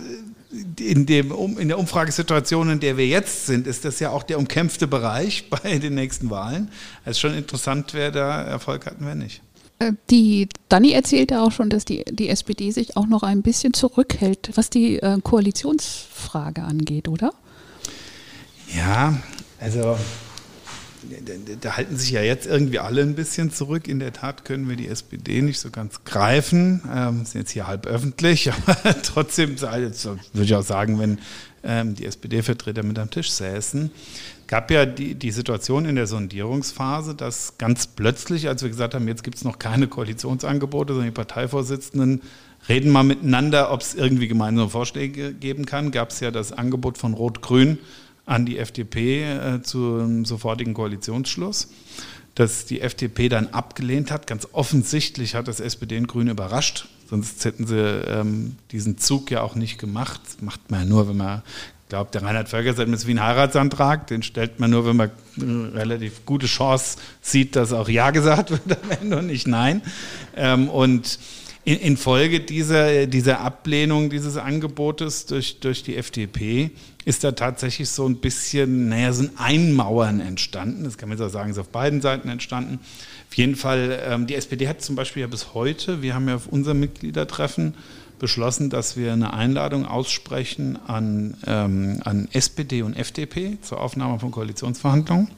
in, 0.80 1.06
dem, 1.06 1.58
in 1.58 1.68
der 1.68 1.78
Umfragesituation, 1.78 2.70
in 2.70 2.80
der 2.80 2.96
wir 2.96 3.06
jetzt 3.06 3.46
sind, 3.46 3.66
ist 3.66 3.84
das 3.84 4.00
ja 4.00 4.10
auch 4.10 4.22
der 4.22 4.38
umkämpfte 4.38 4.86
Bereich 4.86 5.50
bei 5.50 5.78
den 5.78 5.94
nächsten 5.94 6.30
Wahlen. 6.30 6.70
Es 7.04 7.12
ist 7.12 7.20
schon 7.20 7.34
interessant, 7.34 7.94
wer 7.94 8.10
da 8.10 8.42
Erfolg 8.42 8.86
hat 8.86 8.98
und 8.98 9.06
wer 9.06 9.14
nicht. 9.14 9.42
Äh, 9.78 9.92
die 10.10 10.48
Dani 10.68 10.92
erzählte 10.92 11.42
auch 11.42 11.52
schon, 11.52 11.68
dass 11.68 11.84
die, 11.84 12.04
die 12.04 12.28
SPD 12.28 12.70
sich 12.70 12.96
auch 12.96 13.06
noch 13.06 13.22
ein 13.22 13.42
bisschen 13.42 13.74
zurückhält, 13.74 14.50
was 14.54 14.70
die 14.70 14.96
äh, 14.96 15.18
Koalitionsfrage 15.22 16.62
angeht, 16.62 17.08
oder? 17.08 17.32
Ja, 18.74 19.20
also 19.60 19.96
da 21.60 21.76
halten 21.76 21.96
sich 21.96 22.10
ja 22.10 22.22
jetzt 22.22 22.46
irgendwie 22.46 22.78
alle 22.78 23.02
ein 23.02 23.14
bisschen 23.14 23.50
zurück. 23.50 23.88
In 23.88 23.98
der 23.98 24.12
Tat 24.12 24.44
können 24.44 24.68
wir 24.68 24.76
die 24.76 24.88
SPD 24.88 25.42
nicht 25.42 25.58
so 25.58 25.70
ganz 25.70 26.04
greifen. 26.04 26.82
Ähm, 26.92 27.24
sind 27.24 27.42
jetzt 27.42 27.50
hier 27.50 27.66
halb 27.66 27.86
öffentlich, 27.86 28.50
aber 28.66 29.02
trotzdem 29.02 29.60
würde 29.60 30.14
ich 30.42 30.54
auch 30.54 30.62
sagen, 30.62 30.98
wenn 30.98 31.18
ähm, 31.62 31.94
die 31.94 32.06
SPD-Vertreter 32.06 32.82
mit 32.82 32.98
am 32.98 33.10
Tisch 33.10 33.30
säßen, 33.30 33.90
gab 34.46 34.70
ja 34.70 34.86
die, 34.86 35.14
die 35.14 35.30
Situation 35.30 35.84
in 35.84 35.96
der 35.96 36.06
Sondierungsphase, 36.06 37.14
dass 37.14 37.58
ganz 37.58 37.86
plötzlich, 37.86 38.48
als 38.48 38.62
wir 38.62 38.68
gesagt 38.68 38.94
haben, 38.94 39.08
jetzt 39.08 39.24
gibt 39.24 39.36
es 39.36 39.44
noch 39.44 39.58
keine 39.58 39.88
Koalitionsangebote, 39.88 40.92
sondern 40.92 41.10
die 41.10 41.14
Parteivorsitzenden 41.14 42.22
reden 42.68 42.90
mal 42.90 43.02
miteinander, 43.02 43.72
ob 43.72 43.80
es 43.80 43.94
irgendwie 43.94 44.28
gemeinsame 44.28 44.70
Vorschläge 44.70 45.32
geben 45.32 45.66
kann, 45.66 45.90
gab 45.90 46.10
es 46.10 46.20
ja 46.20 46.30
das 46.30 46.52
Angebot 46.52 46.98
von 46.98 47.14
Rot-Grün, 47.14 47.78
an 48.26 48.44
die 48.44 48.58
FDP 48.58 49.24
äh, 49.24 49.62
zum 49.62 50.24
sofortigen 50.24 50.74
Koalitionsschluss, 50.74 51.68
das 52.34 52.66
die 52.66 52.80
FDP 52.80 53.28
dann 53.28 53.48
abgelehnt 53.48 54.10
hat. 54.10 54.26
Ganz 54.26 54.48
offensichtlich 54.52 55.34
hat 55.34 55.48
das 55.48 55.60
SPD 55.60 55.96
und 55.96 56.08
Grüne 56.08 56.32
überrascht, 56.32 56.88
sonst 57.08 57.44
hätten 57.44 57.66
sie 57.66 57.78
ähm, 57.78 58.56
diesen 58.72 58.98
Zug 58.98 59.30
ja 59.30 59.42
auch 59.42 59.54
nicht 59.54 59.78
gemacht. 59.78 60.20
Das 60.24 60.42
macht 60.42 60.70
man 60.70 60.80
ja 60.80 60.86
nur, 60.86 61.08
wenn 61.08 61.16
man 61.16 61.42
glaubt, 61.88 62.14
der 62.14 62.22
Reinhard 62.22 62.48
Völker 62.48 62.76
ist 62.82 63.06
wie 63.06 63.12
ein 63.12 63.22
Heiratsantrag, 63.22 64.08
den 64.08 64.24
stellt 64.24 64.58
man 64.58 64.70
nur, 64.70 64.86
wenn 64.86 64.96
man 64.96 65.10
eine 65.40 65.72
relativ 65.74 66.26
gute 66.26 66.46
Chance 66.46 66.98
sieht, 67.20 67.54
dass 67.54 67.72
auch 67.72 67.88
Ja 67.88 68.10
gesagt 68.10 68.50
wird 68.66 68.82
am 68.82 68.90
Ende 68.90 69.18
und 69.18 69.26
nicht 69.26 69.46
Nein. 69.46 69.82
Ähm, 70.34 70.68
und 70.68 71.18
in, 71.66 71.80
infolge 71.80 72.40
dieser, 72.40 73.06
dieser 73.06 73.40
Ablehnung 73.40 74.08
dieses 74.08 74.36
Angebotes 74.36 75.26
durch, 75.26 75.58
durch 75.58 75.82
die 75.82 75.96
FDP 75.96 76.70
ist 77.04 77.24
da 77.24 77.32
tatsächlich 77.32 77.90
so 77.90 78.08
ein 78.08 78.18
bisschen, 78.18 78.88
naja, 78.88 79.12
so 79.12 79.24
ein 79.24 79.30
Einmauern 79.36 80.20
entstanden. 80.20 80.84
Das 80.84 80.96
kann 80.96 81.08
man 81.08 81.18
so 81.18 81.28
sagen, 81.28 81.50
ist 81.50 81.58
auf 81.58 81.68
beiden 81.68 82.00
Seiten 82.00 82.28
entstanden. 82.28 82.78
Auf 83.28 83.34
jeden 83.34 83.56
Fall, 83.56 84.00
ähm, 84.06 84.28
die 84.28 84.36
SPD 84.36 84.68
hat 84.68 84.80
zum 84.80 84.94
Beispiel 84.94 85.22
ja 85.22 85.26
bis 85.26 85.54
heute, 85.54 86.02
wir 86.02 86.14
haben 86.14 86.28
ja 86.28 86.36
auf 86.36 86.46
unserem 86.46 86.78
Mitgliedertreffen 86.78 87.74
beschlossen, 88.20 88.70
dass 88.70 88.96
wir 88.96 89.12
eine 89.12 89.34
Einladung 89.34 89.86
aussprechen 89.86 90.78
an, 90.86 91.36
ähm, 91.48 92.00
an 92.04 92.28
SPD 92.32 92.82
und 92.82 92.96
FDP 92.96 93.58
zur 93.60 93.80
Aufnahme 93.80 94.20
von 94.20 94.30
Koalitionsverhandlungen. 94.30 95.30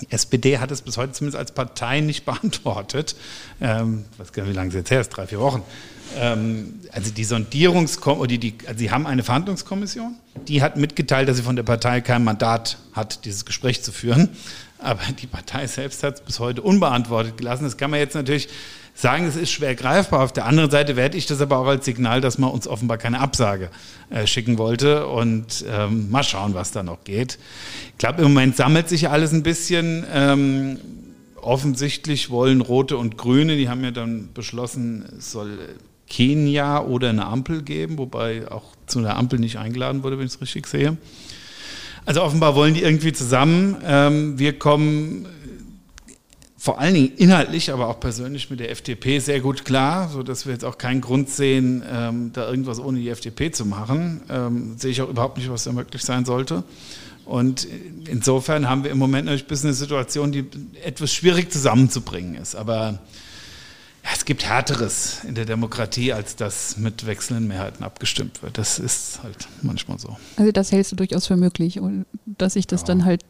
Die 0.00 0.10
SPD 0.10 0.58
hat 0.58 0.70
es 0.70 0.82
bis 0.82 0.96
heute 0.96 1.12
zumindest 1.12 1.38
als 1.38 1.52
Partei 1.52 2.00
nicht 2.00 2.24
beantwortet. 2.26 3.16
Ähm, 3.60 4.04
ich 4.12 4.18
weiß 4.18 4.32
gar 4.32 4.42
nicht, 4.44 4.52
wie 4.52 4.56
lange 4.56 4.68
es 4.68 4.74
jetzt 4.74 4.90
her 4.90 5.00
ist, 5.00 5.10
drei, 5.10 5.26
vier 5.26 5.40
Wochen. 5.40 5.62
Ähm, 6.16 6.80
also 6.92 7.10
die 7.10 7.24
Sondierungskommission, 7.24 8.28
die, 8.28 8.38
die, 8.38 8.54
also 8.66 8.78
sie 8.78 8.90
haben 8.90 9.06
eine 9.06 9.22
Verhandlungskommission, 9.22 10.16
die 10.48 10.62
hat 10.62 10.76
mitgeteilt, 10.76 11.28
dass 11.28 11.36
sie 11.36 11.42
von 11.42 11.56
der 11.56 11.62
Partei 11.62 12.00
kein 12.00 12.24
Mandat 12.24 12.78
hat, 12.92 13.24
dieses 13.24 13.44
Gespräch 13.44 13.82
zu 13.82 13.92
führen. 13.92 14.30
Aber 14.78 15.00
die 15.20 15.26
Partei 15.26 15.66
selbst 15.66 16.02
hat 16.02 16.14
es 16.14 16.20
bis 16.22 16.40
heute 16.40 16.62
unbeantwortet 16.62 17.36
gelassen. 17.36 17.64
Das 17.64 17.76
kann 17.76 17.90
man 17.90 18.00
jetzt 18.00 18.14
natürlich 18.14 18.48
sagen, 19.00 19.24
es 19.26 19.36
ist 19.36 19.50
schwer 19.50 19.74
greifbar. 19.74 20.22
Auf 20.22 20.32
der 20.32 20.46
anderen 20.46 20.70
Seite 20.70 20.96
werde 20.96 21.16
ich 21.16 21.26
das 21.26 21.40
aber 21.40 21.58
auch 21.58 21.66
als 21.66 21.84
Signal, 21.84 22.20
dass 22.20 22.38
man 22.38 22.50
uns 22.50 22.66
offenbar 22.66 22.98
keine 22.98 23.20
Absage 23.20 23.70
äh, 24.10 24.26
schicken 24.26 24.58
wollte. 24.58 25.06
Und 25.06 25.64
ähm, 25.68 26.10
mal 26.10 26.22
schauen, 26.22 26.54
was 26.54 26.72
da 26.72 26.82
noch 26.82 27.04
geht. 27.04 27.38
Ich 27.92 27.98
glaube, 27.98 28.22
im 28.22 28.28
Moment 28.28 28.56
sammelt 28.56 28.88
sich 28.88 29.08
alles 29.08 29.32
ein 29.32 29.42
bisschen. 29.42 30.04
Ähm, 30.12 30.78
offensichtlich 31.36 32.30
wollen 32.30 32.60
Rote 32.60 32.96
und 32.96 33.16
Grüne, 33.16 33.56
die 33.56 33.68
haben 33.68 33.82
ja 33.82 33.90
dann 33.90 34.28
beschlossen, 34.34 35.04
es 35.18 35.32
soll 35.32 35.58
Kenia 36.08 36.82
oder 36.82 37.08
eine 37.08 37.26
Ampel 37.26 37.62
geben, 37.62 37.96
wobei 37.96 38.50
auch 38.50 38.64
zu 38.86 38.98
einer 38.98 39.16
Ampel 39.16 39.38
nicht 39.38 39.58
eingeladen 39.58 40.02
wurde, 40.02 40.18
wenn 40.18 40.26
ich 40.26 40.34
es 40.34 40.40
richtig 40.40 40.66
sehe. 40.66 40.98
Also 42.04 42.22
offenbar 42.22 42.56
wollen 42.56 42.74
die 42.74 42.82
irgendwie 42.82 43.12
zusammen. 43.12 43.76
Ähm, 43.84 44.38
wir 44.38 44.58
kommen 44.58 45.26
vor 46.62 46.78
allen 46.78 46.92
Dingen 46.92 47.12
inhaltlich, 47.16 47.72
aber 47.72 47.88
auch 47.88 48.00
persönlich 48.00 48.50
mit 48.50 48.60
der 48.60 48.70
FDP 48.70 49.18
sehr 49.18 49.40
gut 49.40 49.64
klar, 49.64 50.10
sodass 50.10 50.44
wir 50.44 50.52
jetzt 50.52 50.66
auch 50.66 50.76
keinen 50.76 51.00
Grund 51.00 51.30
sehen, 51.30 51.82
ähm, 51.90 52.32
da 52.34 52.50
irgendwas 52.50 52.78
ohne 52.78 52.98
die 52.98 53.08
FDP 53.08 53.50
zu 53.50 53.64
machen. 53.64 54.20
Ähm, 54.28 54.74
sehe 54.76 54.90
ich 54.90 55.00
auch 55.00 55.08
überhaupt 55.08 55.38
nicht, 55.38 55.50
was 55.50 55.64
da 55.64 55.72
möglich 55.72 56.02
sein 56.02 56.26
sollte. 56.26 56.62
Und 57.24 57.66
insofern 58.06 58.68
haben 58.68 58.84
wir 58.84 58.90
im 58.90 58.98
Moment 58.98 59.24
natürlich 59.24 59.44
ein 59.44 59.48
bisschen 59.48 59.68
eine 59.68 59.74
Situation, 59.74 60.32
die 60.32 60.44
etwas 60.84 61.14
schwierig 61.14 61.50
zusammenzubringen 61.50 62.34
ist. 62.34 62.54
Aber 62.54 62.98
ja, 64.04 64.10
es 64.14 64.26
gibt 64.26 64.44
Härteres 64.44 65.24
in 65.26 65.34
der 65.34 65.46
Demokratie, 65.46 66.12
als 66.12 66.36
das 66.36 66.76
mit 66.76 67.06
wechselnden 67.06 67.48
Mehrheiten 67.48 67.84
abgestimmt 67.84 68.42
wird. 68.42 68.58
Das 68.58 68.78
ist 68.78 69.22
halt 69.22 69.48
manchmal 69.62 69.98
so. 69.98 70.14
Also 70.36 70.52
das 70.52 70.72
hältst 70.72 70.92
du 70.92 70.96
durchaus 70.96 71.26
für 71.26 71.38
möglich, 71.38 71.80
dass 72.26 72.52
sich 72.52 72.66
das 72.66 72.82
ja. 72.82 72.88
dann 72.88 73.06
halt 73.06 73.24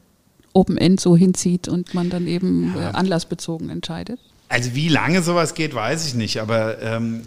Open-End 0.52 1.00
so 1.00 1.16
hinzieht 1.16 1.68
und 1.68 1.94
man 1.94 2.10
dann 2.10 2.26
eben 2.26 2.74
ja. 2.76 2.90
Äh, 2.90 2.92
anlassbezogen 2.92 3.70
entscheidet? 3.70 4.18
Also 4.48 4.74
wie 4.74 4.88
lange 4.88 5.22
sowas 5.22 5.54
geht, 5.54 5.74
weiß 5.74 6.06
ich 6.06 6.14
nicht, 6.14 6.40
aber 6.40 6.82
ähm, 6.82 7.22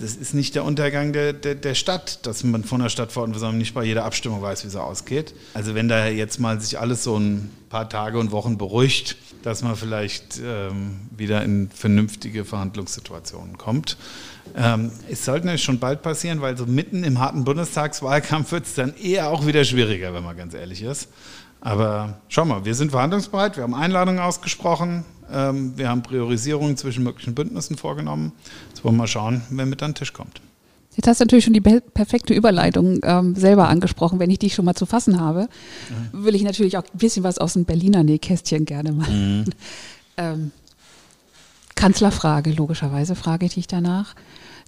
das 0.00 0.14
ist 0.14 0.32
nicht 0.32 0.54
der 0.54 0.64
Untergang 0.64 1.12
der, 1.12 1.32
der, 1.32 1.56
der, 1.56 1.74
Stadt, 1.74 2.24
dass 2.24 2.44
man 2.44 2.62
von 2.62 2.80
der 2.80 2.88
Stadtverordnetenversammlung 2.88 3.58
nicht 3.58 3.74
bei 3.74 3.84
jeder 3.84 4.04
Abstimmung 4.04 4.40
weiß, 4.40 4.64
wie 4.64 4.68
sie 4.68 4.80
ausgeht. 4.80 5.34
Also 5.54 5.74
wenn 5.74 5.88
da 5.88 6.06
jetzt 6.06 6.38
mal 6.38 6.60
sich 6.60 6.78
alles 6.78 7.02
so 7.02 7.16
ein 7.18 7.50
paar 7.68 7.88
Tage 7.88 8.18
und 8.18 8.30
Wochen 8.30 8.58
beruhigt, 8.58 9.16
dass 9.42 9.62
man 9.62 9.74
vielleicht 9.74 10.40
ähm, 10.44 11.00
wieder 11.16 11.42
in 11.42 11.68
vernünftige 11.68 12.44
Verhandlungssituationen 12.44 13.58
kommt. 13.58 13.96
Ähm, 14.56 14.92
es 15.10 15.24
sollte 15.24 15.46
natürlich 15.46 15.64
schon 15.64 15.80
bald 15.80 16.02
passieren, 16.02 16.40
weil 16.40 16.56
so 16.56 16.66
mitten 16.66 17.02
im 17.04 17.18
harten 17.18 17.44
Bundestagswahlkampf 17.44 18.52
wird 18.52 18.66
es 18.66 18.74
dann 18.74 18.94
eher 18.96 19.30
auch 19.30 19.46
wieder 19.46 19.64
schwieriger, 19.64 20.14
wenn 20.14 20.22
man 20.22 20.36
ganz 20.36 20.54
ehrlich 20.54 20.82
ist. 20.82 21.08
Aber 21.62 22.18
schau 22.28 22.44
mal, 22.44 22.64
wir 22.64 22.74
sind 22.74 22.90
verhandlungsbereit, 22.90 23.56
wir 23.56 23.62
haben 23.62 23.74
Einladungen 23.74 24.20
ausgesprochen, 24.20 25.04
ähm, 25.32 25.72
wir 25.76 25.88
haben 25.88 26.02
Priorisierungen 26.02 26.76
zwischen 26.76 27.04
möglichen 27.04 27.36
Bündnissen 27.36 27.76
vorgenommen. 27.76 28.32
Jetzt 28.68 28.84
wollen 28.84 28.96
wir 28.96 29.02
mal 29.02 29.06
schauen, 29.06 29.42
wer 29.48 29.64
mit 29.64 29.80
an 29.82 29.92
den 29.92 29.94
Tisch 29.94 30.12
kommt. 30.12 30.40
Jetzt 30.96 31.06
hast 31.06 31.20
du 31.20 31.24
natürlich 31.24 31.44
schon 31.44 31.54
die 31.54 31.60
perfekte 31.60 32.34
Überleitung 32.34 32.98
ähm, 33.04 33.36
selber 33.36 33.68
angesprochen. 33.68 34.18
Wenn 34.18 34.28
ich 34.28 34.40
dich 34.40 34.54
schon 34.54 34.64
mal 34.64 34.74
zu 34.74 34.86
fassen 34.86 35.20
habe, 35.20 35.48
mhm. 36.12 36.24
will 36.24 36.34
ich 36.34 36.42
natürlich 36.42 36.76
auch 36.76 36.82
ein 36.82 36.98
bisschen 36.98 37.22
was 37.22 37.38
aus 37.38 37.52
dem 37.52 37.64
Berliner 37.64 38.02
Nähkästchen 38.02 38.64
gerne 38.64 38.90
machen. 38.90 39.38
Mhm. 39.38 39.44
ähm, 40.16 40.50
Kanzlerfrage, 41.76 42.50
logischerweise 42.50 43.14
frage 43.14 43.46
ich 43.46 43.54
dich 43.54 43.68
danach. 43.68 44.14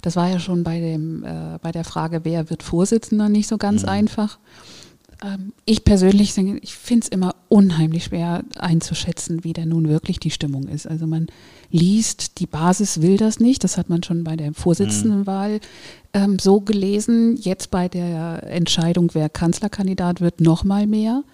Das 0.00 0.14
war 0.14 0.28
ja 0.28 0.38
schon 0.38 0.62
bei, 0.62 0.78
dem, 0.78 1.24
äh, 1.24 1.58
bei 1.60 1.72
der 1.72 1.84
Frage, 1.84 2.20
wer 2.22 2.48
wird 2.50 2.62
Vorsitzender, 2.62 3.28
nicht 3.28 3.48
so 3.48 3.58
ganz 3.58 3.82
mhm. 3.82 3.88
einfach. 3.88 4.38
Ähm, 5.24 5.52
ich 5.64 5.84
persönlich 5.84 6.36
ich 6.36 6.74
finde 6.74 7.04
es 7.04 7.08
immer 7.08 7.34
unheimlich 7.48 8.04
schwer 8.04 8.44
einzuschätzen, 8.58 9.42
wie 9.42 9.54
denn 9.54 9.70
nun 9.70 9.88
wirklich 9.88 10.20
die 10.20 10.30
Stimmung 10.30 10.68
ist. 10.68 10.86
Also 10.86 11.06
man 11.06 11.28
liest, 11.70 12.38
die 12.38 12.46
Basis 12.46 13.00
will 13.00 13.16
das 13.16 13.40
nicht. 13.40 13.64
Das 13.64 13.78
hat 13.78 13.88
man 13.88 14.02
schon 14.02 14.22
bei 14.22 14.36
der 14.36 14.52
Vorsitzendenwahl 14.52 15.60
ähm, 16.12 16.38
so 16.38 16.60
gelesen. 16.60 17.36
Jetzt 17.36 17.70
bei 17.70 17.88
der 17.88 18.42
Entscheidung, 18.44 19.10
wer 19.14 19.28
Kanzlerkandidat 19.28 20.20
wird, 20.20 20.40
noch 20.40 20.62
mal 20.64 20.86
mehr. 20.86 21.24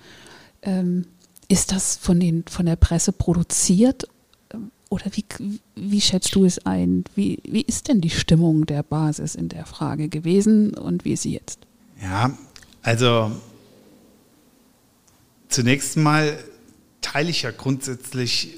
Ähm, 0.62 1.06
ist 1.48 1.72
das 1.72 1.96
von, 1.96 2.20
den, 2.20 2.44
von 2.48 2.66
der 2.66 2.76
Presse 2.76 3.12
produziert? 3.12 4.06
Oder 4.88 5.06
wie, 5.12 5.24
wie 5.74 6.00
schätzt 6.00 6.34
du 6.34 6.44
es 6.44 6.64
ein? 6.64 7.04
Wie, 7.14 7.40
wie 7.48 7.62
ist 7.62 7.88
denn 7.88 8.00
die 8.00 8.10
Stimmung 8.10 8.66
der 8.66 8.82
Basis 8.82 9.34
in 9.34 9.48
der 9.48 9.66
Frage 9.66 10.08
gewesen 10.08 10.74
und 10.74 11.04
wie 11.04 11.12
ist 11.12 11.22
sie 11.22 11.32
jetzt? 11.32 11.60
Ja, 12.00 12.36
also 12.82 13.30
Zunächst 15.50 15.96
mal 15.96 16.38
teile 17.00 17.30
ich 17.30 17.42
ja 17.42 17.50
grundsätzlich 17.50 18.56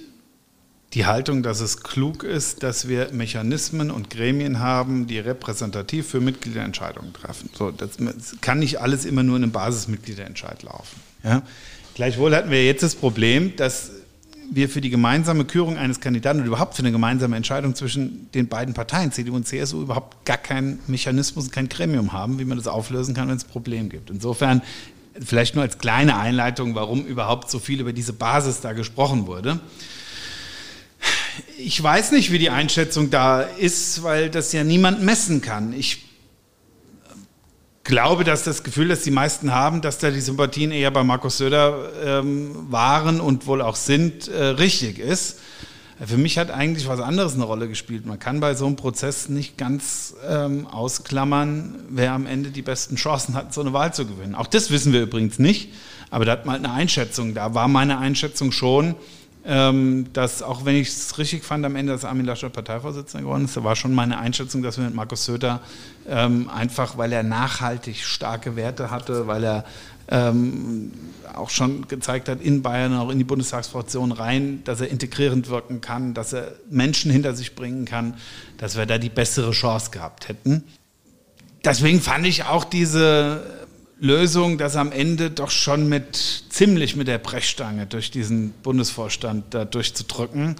die 0.94 1.06
Haltung, 1.06 1.42
dass 1.42 1.60
es 1.60 1.82
klug 1.82 2.22
ist, 2.22 2.62
dass 2.62 2.86
wir 2.86 3.12
Mechanismen 3.12 3.90
und 3.90 4.10
Gremien 4.10 4.58
haben, 4.58 5.06
die 5.06 5.18
repräsentativ 5.18 6.06
für 6.06 6.20
Mitgliederentscheidungen 6.20 7.14
treffen. 7.14 7.48
So, 7.54 7.70
das 7.70 7.96
kann 8.42 8.58
nicht 8.58 8.80
alles 8.80 9.06
immer 9.06 9.22
nur 9.22 9.36
in 9.36 9.44
einem 9.44 9.52
Basismitgliederentscheid 9.52 10.62
laufen. 10.62 11.00
Ja? 11.24 11.42
Gleichwohl 11.94 12.36
hatten 12.36 12.50
wir 12.50 12.64
jetzt 12.64 12.82
das 12.82 12.94
Problem, 12.94 13.56
dass 13.56 13.90
wir 14.50 14.68
für 14.68 14.82
die 14.82 14.90
gemeinsame 14.90 15.46
Kürung 15.46 15.78
eines 15.78 16.00
Kandidaten 16.00 16.40
und 16.40 16.46
überhaupt 16.46 16.74
für 16.74 16.82
eine 16.82 16.92
gemeinsame 16.92 17.36
Entscheidung 17.36 17.74
zwischen 17.74 18.30
den 18.32 18.48
beiden 18.48 18.74
Parteien, 18.74 19.12
CDU 19.12 19.36
und 19.36 19.46
CSU, 19.46 19.80
überhaupt 19.80 20.26
gar 20.26 20.36
keinen 20.36 20.78
Mechanismus 20.88 21.50
kein 21.50 21.70
Gremium 21.70 22.12
haben, 22.12 22.38
wie 22.38 22.44
man 22.44 22.58
das 22.58 22.66
auflösen 22.66 23.14
kann, 23.14 23.28
wenn 23.28 23.36
es 23.36 23.44
ein 23.46 23.50
Problem 23.50 23.88
gibt. 23.88 24.10
Insofern 24.10 24.60
Vielleicht 25.20 25.54
nur 25.54 25.62
als 25.62 25.78
kleine 25.78 26.16
Einleitung, 26.16 26.74
warum 26.74 27.04
überhaupt 27.04 27.50
so 27.50 27.58
viel 27.58 27.80
über 27.80 27.92
diese 27.92 28.12
Basis 28.12 28.60
da 28.60 28.72
gesprochen 28.72 29.26
wurde. 29.26 29.60
Ich 31.58 31.82
weiß 31.82 32.12
nicht, 32.12 32.32
wie 32.32 32.38
die 32.38 32.50
Einschätzung 32.50 33.10
da 33.10 33.42
ist, 33.42 34.02
weil 34.02 34.30
das 34.30 34.52
ja 34.52 34.64
niemand 34.64 35.02
messen 35.02 35.40
kann. 35.40 35.72
Ich 35.72 36.04
glaube, 37.84 38.24
dass 38.24 38.44
das 38.44 38.62
Gefühl, 38.62 38.88
das 38.88 39.02
die 39.02 39.10
meisten 39.10 39.52
haben, 39.52 39.80
dass 39.80 39.98
da 39.98 40.10
die 40.10 40.20
Sympathien 40.20 40.70
eher 40.70 40.90
bei 40.90 41.02
Markus 41.02 41.38
Söder 41.38 41.90
ähm, 42.04 42.70
waren 42.70 43.20
und 43.20 43.46
wohl 43.46 43.60
auch 43.60 43.76
sind, 43.76 44.28
äh, 44.28 44.44
richtig 44.44 44.98
ist. 44.98 45.40
Für 46.04 46.16
mich 46.16 46.36
hat 46.36 46.50
eigentlich 46.50 46.88
was 46.88 46.98
anderes 46.98 47.34
eine 47.34 47.44
Rolle 47.44 47.68
gespielt. 47.68 48.06
Man 48.06 48.18
kann 48.18 48.40
bei 48.40 48.54
so 48.54 48.66
einem 48.66 48.74
Prozess 48.74 49.28
nicht 49.28 49.56
ganz 49.56 50.16
ähm, 50.28 50.66
ausklammern, 50.66 51.76
wer 51.90 52.12
am 52.12 52.26
Ende 52.26 52.50
die 52.50 52.62
besten 52.62 52.96
Chancen 52.96 53.34
hat, 53.34 53.54
so 53.54 53.60
eine 53.60 53.72
Wahl 53.72 53.94
zu 53.94 54.04
gewinnen. 54.04 54.34
Auch 54.34 54.48
das 54.48 54.72
wissen 54.72 54.92
wir 54.92 55.02
übrigens 55.02 55.38
nicht, 55.38 55.72
aber 56.10 56.24
da 56.24 56.32
hat 56.32 56.44
mal 56.44 56.56
eine 56.56 56.72
Einschätzung. 56.72 57.34
Da 57.34 57.54
war 57.54 57.68
meine 57.68 57.98
Einschätzung 57.98 58.50
schon, 58.50 58.96
ähm, 59.44 60.06
dass 60.12 60.42
auch 60.42 60.64
wenn 60.64 60.76
ich 60.76 60.88
es 60.88 61.18
richtig 61.18 61.42
fand 61.42 61.64
am 61.64 61.74
Ende, 61.74 61.92
dass 61.92 62.04
Armin 62.04 62.26
Laschet 62.26 62.52
Parteivorsitzender 62.52 63.24
geworden 63.24 63.44
ist, 63.46 63.62
war 63.62 63.74
schon 63.74 63.94
meine 63.94 64.18
Einschätzung, 64.18 64.62
dass 64.62 64.78
wir 64.78 64.84
mit 64.84 64.94
Markus 64.94 65.24
Söder 65.24 65.60
ähm, 66.08 66.48
einfach, 66.48 66.96
weil 66.96 67.12
er 67.12 67.22
nachhaltig 67.22 68.04
starke 68.04 68.54
Werte 68.56 68.90
hatte, 68.90 69.26
weil 69.26 69.44
er 69.44 69.64
ähm, 70.08 70.92
auch 71.34 71.50
schon 71.50 71.88
gezeigt 71.88 72.28
hat, 72.28 72.40
in 72.40 72.62
Bayern, 72.62 72.94
auch 72.94 73.10
in 73.10 73.18
die 73.18 73.24
Bundestagsfraktion 73.24 74.12
rein, 74.12 74.62
dass 74.64 74.80
er 74.80 74.88
integrierend 74.88 75.48
wirken 75.48 75.80
kann, 75.80 76.14
dass 76.14 76.32
er 76.32 76.52
Menschen 76.70 77.10
hinter 77.10 77.34
sich 77.34 77.54
bringen 77.54 77.84
kann, 77.84 78.14
dass 78.58 78.76
wir 78.76 78.86
da 78.86 78.98
die 78.98 79.08
bessere 79.08 79.52
Chance 79.52 79.90
gehabt 79.90 80.28
hätten. 80.28 80.64
Deswegen 81.64 82.00
fand 82.00 82.26
ich 82.26 82.44
auch 82.44 82.64
diese 82.64 83.42
Lösung, 84.02 84.58
das 84.58 84.74
am 84.74 84.90
Ende 84.90 85.30
doch 85.30 85.52
schon 85.52 85.88
mit 85.88 86.16
ziemlich 86.48 86.96
mit 86.96 87.06
der 87.06 87.18
Brechstange 87.18 87.86
durch 87.86 88.10
diesen 88.10 88.50
Bundesvorstand 88.64 89.44
da 89.54 89.64
durchzudrücken. 89.64 90.56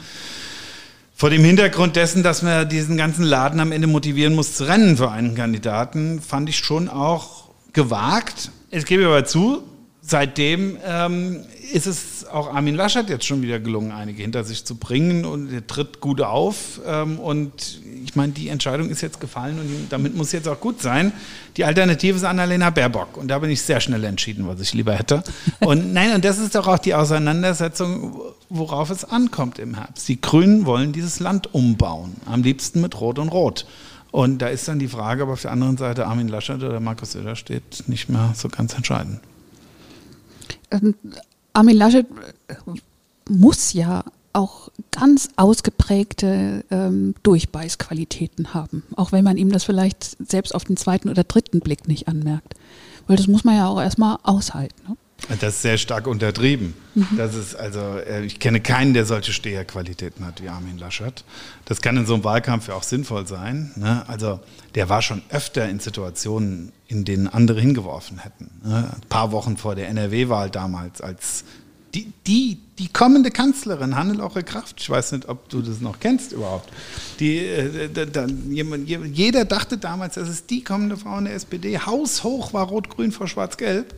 Vor 1.16 1.28
dem 1.28 1.44
Hintergrund 1.44 1.96
dessen, 1.96 2.22
dass 2.22 2.42
man 2.42 2.68
diesen 2.68 2.96
ganzen 2.96 3.24
Laden 3.24 3.58
am 3.58 3.72
Ende 3.72 3.88
motivieren 3.88 4.36
muss 4.36 4.54
zu 4.54 4.68
rennen 4.68 4.96
für 4.96 5.10
einen 5.10 5.34
Kandidaten, 5.34 6.22
fand 6.22 6.48
ich 6.48 6.58
schon 6.58 6.88
auch 6.88 7.48
gewagt. 7.72 8.52
Es 8.70 8.84
gebe 8.84 9.06
aber 9.06 9.24
zu, 9.24 9.64
seitdem 10.02 10.76
ähm, 10.84 11.40
ist 11.72 11.86
es 11.86 12.26
auch 12.26 12.52
Armin 12.52 12.74
Laschet 12.74 13.08
jetzt 13.08 13.24
schon 13.24 13.40
wieder 13.40 13.60
gelungen, 13.60 13.92
einige 13.92 14.22
hinter 14.22 14.42
sich 14.42 14.64
zu 14.64 14.74
bringen 14.74 15.24
und 15.24 15.52
er 15.52 15.66
tritt 15.66 16.00
gut 16.00 16.20
auf. 16.20 16.80
Ähm, 16.84 17.20
und 17.20 17.80
ich 18.04 18.16
meine, 18.16 18.32
die 18.32 18.48
Entscheidung 18.48 18.90
ist 18.90 19.00
jetzt 19.00 19.20
gefallen 19.20 19.58
und 19.60 19.86
damit 19.90 20.16
muss 20.16 20.32
jetzt 20.32 20.48
auch 20.48 20.58
gut 20.58 20.82
sein. 20.82 21.12
Die 21.56 21.64
Alternative 21.64 22.16
ist 22.16 22.24
Annalena 22.24 22.70
Baerbock 22.70 23.16
und 23.16 23.28
da 23.28 23.38
bin 23.38 23.50
ich 23.50 23.62
sehr 23.62 23.80
schnell 23.80 24.02
entschieden, 24.04 24.46
was 24.48 24.60
ich 24.60 24.74
lieber 24.74 24.94
hätte. 24.94 25.22
Und 25.60 25.92
nein, 25.92 26.14
und 26.14 26.24
das 26.24 26.38
ist 26.38 26.54
doch 26.54 26.66
auch 26.66 26.78
die 26.78 26.94
Auseinandersetzung, 26.94 28.20
worauf 28.48 28.90
es 28.90 29.04
ankommt 29.04 29.58
im 29.58 29.74
Herbst. 29.74 30.08
Die 30.08 30.20
Grünen 30.20 30.66
wollen 30.66 30.92
dieses 30.92 31.20
Land 31.20 31.54
umbauen, 31.54 32.16
am 32.26 32.42
liebsten 32.42 32.80
mit 32.80 33.00
Rot 33.00 33.18
und 33.18 33.28
Rot. 33.28 33.66
Und 34.10 34.38
da 34.38 34.48
ist 34.48 34.66
dann 34.66 34.78
die 34.78 34.88
Frage, 34.88 35.22
ob 35.24 35.30
auf 35.30 35.42
der 35.42 35.52
anderen 35.52 35.76
Seite 35.76 36.06
Armin 36.06 36.28
Laschet 36.28 36.62
oder 36.62 36.80
Markus 36.80 37.12
Söder 37.12 37.36
steht, 37.36 37.84
nicht 37.86 38.08
mehr 38.08 38.32
so 38.34 38.48
ganz 38.48 38.74
entscheidend. 38.74 39.20
Ähm, 40.72 40.94
Armin 41.52 41.76
Laschet 41.76 42.06
äh, 42.48 42.54
muss 43.28 43.72
ja 43.72 44.04
auch 44.32 44.70
ganz 44.90 45.28
ausgeprägte 45.36 46.64
ähm, 46.70 47.14
Durchbeißqualitäten 47.22 48.54
haben, 48.54 48.82
auch 48.96 49.12
wenn 49.12 49.24
man 49.24 49.36
ihm 49.36 49.52
das 49.52 49.64
vielleicht 49.64 50.16
selbst 50.26 50.54
auf 50.54 50.64
den 50.64 50.76
zweiten 50.76 51.08
oder 51.08 51.24
dritten 51.24 51.60
Blick 51.60 51.86
nicht 51.86 52.08
anmerkt. 52.08 52.54
Weil 53.06 53.16
das 53.16 53.26
muss 53.26 53.44
man 53.44 53.56
ja 53.56 53.66
auch 53.68 53.80
erstmal 53.80 54.18
aushalten. 54.22 54.80
Ne? 54.88 54.96
Das 55.28 55.54
ist 55.54 55.62
sehr 55.62 55.78
stark 55.78 56.06
untertrieben. 56.06 56.74
Mhm. 56.94 57.16
Das 57.16 57.34
ist 57.34 57.54
also, 57.54 57.80
äh, 57.80 58.24
ich 58.24 58.40
kenne 58.40 58.60
keinen, 58.60 58.92
der 58.92 59.04
solche 59.04 59.32
Steherqualitäten 59.32 60.26
hat 60.26 60.42
wie 60.42 60.48
Armin 60.48 60.78
Laschet. 60.78 61.24
Das 61.64 61.80
kann 61.80 61.96
in 61.96 62.06
so 62.06 62.14
einem 62.14 62.24
Wahlkampf 62.24 62.68
ja 62.68 62.74
auch 62.74 62.82
sinnvoll 62.82 63.26
sein. 63.26 63.72
Ne? 63.76 64.04
Also 64.08 64.40
der 64.74 64.88
war 64.88 65.00
schon 65.00 65.22
öfter 65.30 65.68
in 65.68 65.80
Situationen, 65.80 66.72
in 66.88 67.04
denen 67.04 67.28
andere 67.28 67.60
hingeworfen 67.60 68.18
hätten. 68.18 68.50
Ne? 68.64 68.90
Ein 68.94 69.08
paar 69.08 69.32
Wochen 69.32 69.56
vor 69.56 69.74
der 69.74 69.88
NRW-Wahl 69.88 70.50
damals, 70.50 71.00
als 71.00 71.44
die, 71.94 72.12
die, 72.26 72.58
die 72.78 72.88
kommende 72.88 73.30
Kanzlerin, 73.30 73.94
Hannelore 73.96 74.42
Kraft, 74.42 74.80
ich 74.80 74.88
weiß 74.88 75.12
nicht, 75.12 75.28
ob 75.28 75.48
du 75.50 75.60
das 75.60 75.80
noch 75.80 76.00
kennst 76.00 76.32
überhaupt, 76.32 76.70
die, 77.20 77.38
äh, 77.38 77.88
da, 77.90 78.26
jeder 78.26 79.44
dachte 79.44 79.76
damals, 79.78 80.14
das 80.14 80.28
ist 80.28 80.48
die 80.50 80.64
kommende 80.64 80.96
Frau 80.96 81.18
in 81.18 81.26
der 81.26 81.34
SPD, 81.34 81.78
haushoch 81.78 82.54
war 82.54 82.66
Rot-Grün 82.66 83.12
vor 83.12 83.28
Schwarz-Gelb. 83.28 83.94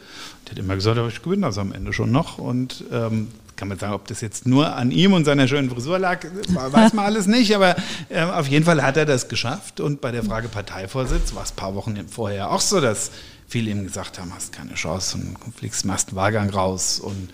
Die 0.46 0.50
hat 0.50 0.58
immer 0.58 0.74
gesagt, 0.74 1.00
ich 1.08 1.22
gewinne 1.22 1.46
das 1.46 1.58
am 1.58 1.72
Ende 1.72 1.92
schon 1.92 2.10
noch. 2.10 2.38
Und 2.38 2.84
ähm, 2.90 3.28
kann 3.56 3.68
man 3.68 3.78
sagen, 3.78 3.92
ob 3.94 4.06
das 4.08 4.20
jetzt 4.20 4.46
nur 4.46 4.74
an 4.74 4.90
ihm 4.90 5.12
und 5.12 5.24
seiner 5.24 5.48
schönen 5.48 5.70
Frisur 5.70 5.98
lag, 5.98 6.24
weiß 6.48 6.92
man 6.92 7.04
alles 7.04 7.26
nicht, 7.26 7.54
aber 7.54 7.76
äh, 8.08 8.22
auf 8.22 8.48
jeden 8.48 8.64
Fall 8.64 8.82
hat 8.82 8.96
er 8.96 9.06
das 9.06 9.28
geschafft 9.28 9.80
und 9.80 10.00
bei 10.00 10.12
der 10.12 10.22
Frage 10.22 10.48
Parteivorsitz 10.48 11.34
war 11.34 11.44
es 11.44 11.52
ein 11.52 11.56
paar 11.56 11.74
Wochen 11.74 12.08
vorher 12.08 12.50
auch 12.50 12.60
so, 12.60 12.80
dass 12.80 13.10
viele 13.46 13.70
ihm 13.70 13.84
gesagt 13.84 14.18
haben, 14.18 14.32
hast 14.34 14.52
keine 14.52 14.74
Chance 14.74 15.18
und 15.18 15.56
fliegst 15.56 15.84
im 15.84 15.90
ersten 15.90 16.16
Wahlgang 16.16 16.50
raus 16.50 16.98
und 17.00 17.30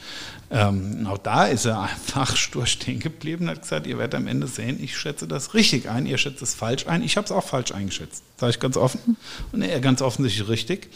ähm, 0.52 1.06
auch 1.08 1.18
da 1.18 1.46
ist 1.46 1.64
er 1.64 1.82
einfach 1.82 2.36
stur 2.36 2.66
stehen 2.66 2.98
geblieben 2.98 3.44
und 3.44 3.50
hat 3.50 3.62
gesagt, 3.62 3.86
ihr 3.86 3.98
werdet 3.98 4.16
am 4.16 4.26
Ende 4.26 4.48
sehen, 4.48 4.82
ich 4.82 4.98
schätze 4.98 5.28
das 5.28 5.54
richtig 5.54 5.88
ein, 5.88 6.06
ihr 6.06 6.18
schätzt 6.18 6.42
es 6.42 6.54
falsch 6.54 6.88
ein. 6.88 7.02
Ich 7.04 7.16
habe 7.16 7.24
es 7.24 7.30
auch 7.30 7.44
falsch 7.44 7.72
eingeschätzt, 7.72 8.24
sage 8.36 8.50
ich 8.50 8.58
ganz 8.58 8.76
offen. 8.76 9.16
Und 9.52 9.62
er 9.62 9.78
ganz 9.80 10.02
offensichtlich 10.02 10.48
richtig. 10.48 10.88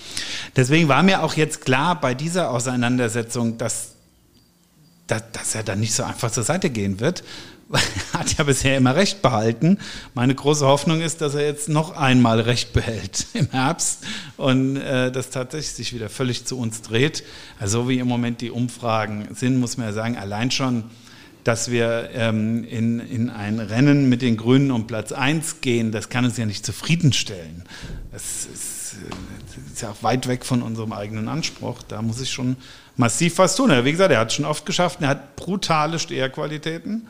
Deswegen 0.57 0.89
war 0.89 1.05
mir 1.05 1.23
auch 1.23 1.35
jetzt 1.35 1.65
klar 1.65 2.01
bei 2.01 2.15
dieser 2.15 2.51
Auseinandersetzung, 2.51 3.57
dass, 3.57 3.94
dass, 5.07 5.23
dass 5.33 5.55
er 5.55 5.63
dann 5.63 5.81
nicht 5.81 5.95
so 5.95 6.03
einfach 6.03 6.31
zur 6.31 6.45
Seite 6.45 6.71
gehen 6.71 7.01
wird, 7.01 7.25
hat 8.13 8.37
ja 8.37 8.45
bisher 8.45 8.77
immer 8.77 8.95
Recht 8.95 9.23
behalten. 9.23 9.79
Meine 10.15 10.35
große 10.35 10.67
Hoffnung 10.67 11.01
ist, 11.01 11.21
dass 11.21 11.35
er 11.35 11.47
jetzt 11.47 11.69
noch 11.69 11.97
einmal 11.97 12.41
Recht 12.41 12.73
behält 12.73 13.27
im 13.35 13.51
Herbst 13.51 14.05
und 14.37 14.77
äh, 14.77 15.11
das 15.11 15.31
tatsächlich 15.31 15.73
sich 15.73 15.95
wieder 15.95 16.09
völlig 16.09 16.45
zu 16.45 16.59
uns 16.59 16.83
dreht. 16.83 17.25
Also 17.59 17.89
wie 17.89 17.99
im 17.99 18.09
Moment 18.09 18.41
die 18.41 18.51
Umfragen 18.51 19.29
sind, 19.35 19.59
muss 19.59 19.77
man 19.77 19.87
ja 19.89 19.93
sagen, 19.93 20.17
allein 20.17 20.51
schon, 20.51 20.85
dass 21.43 21.71
wir 21.71 22.11
ähm, 22.15 22.65
in, 22.65 23.01
in 23.01 23.29
ein 23.29 23.61
Rennen 23.61 24.09
mit 24.09 24.23
den 24.23 24.37
Grünen 24.37 24.71
um 24.71 24.87
Platz 24.87 25.13
1 25.13 25.61
gehen, 25.61 25.93
das 25.93 26.09
kann 26.09 26.25
uns 26.25 26.39
ja 26.39 26.47
nicht 26.47 26.65
zufriedenstellen. 26.65 27.65
Das 28.13 28.47
ist, 28.47 28.97
das 29.47 29.73
ist 29.73 29.83
ja 29.83 29.91
auch 29.91 30.03
weit 30.03 30.27
weg 30.27 30.47
von 30.47 30.63
unserem 30.63 30.93
eigenen 30.93 31.29
Anspruch. 31.29 31.83
Da 31.83 32.01
muss 32.01 32.21
ich 32.21 32.31
schon 32.31 32.57
massiv 32.97 33.39
was 33.39 33.57
tun. 33.57 33.71
Wie 33.85 33.93
gesagt, 33.93 34.13
er 34.13 34.21
hat 34.21 34.29
es 34.29 34.35
schon 34.35 34.45
oft 34.45 34.67
geschafft, 34.67 35.01
er 35.03 35.09
hat 35.09 35.37
brutale 35.37 35.99
Steherqualitäten. 35.99 37.09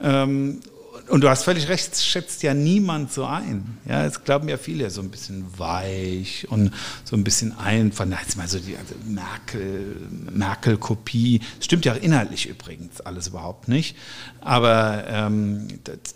Ähm, 0.00 0.60
und 1.08 1.20
du 1.20 1.28
hast 1.28 1.44
völlig 1.44 1.68
recht, 1.68 2.00
schätzt 2.02 2.42
ja 2.42 2.54
niemand 2.54 3.12
so 3.12 3.26
ein. 3.26 3.78
Ja, 3.86 4.06
es 4.06 4.24
glauben 4.24 4.48
ja 4.48 4.56
viele 4.56 4.88
so 4.90 5.02
ein 5.02 5.10
bisschen 5.10 5.44
weich 5.58 6.46
und 6.48 6.72
so 7.04 7.14
ein 7.14 7.24
bisschen 7.24 7.56
einfach, 7.58 8.06
jetzt 8.06 8.36
mal 8.36 8.48
so 8.48 8.58
die 8.58 8.76
also 8.76 8.94
Merkel, 9.04 9.96
Merkel-Kopie. 10.30 11.40
Stimmt 11.60 11.84
ja 11.84 11.92
inhaltlich 11.92 12.48
übrigens 12.48 13.02
alles 13.02 13.26
überhaupt 13.28 13.68
nicht. 13.68 13.96
Aber 14.40 15.04
ähm, 15.08 15.68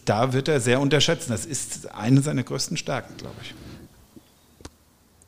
da 0.06 0.32
wird 0.32 0.48
er 0.48 0.60
sehr 0.60 0.80
unterschätzen. 0.80 1.32
Das 1.32 1.44
ist 1.44 1.92
eine 1.94 2.22
seiner 2.22 2.42
größten 2.42 2.76
Stärken, 2.78 3.14
glaube 3.18 3.36
ich. 3.42 3.54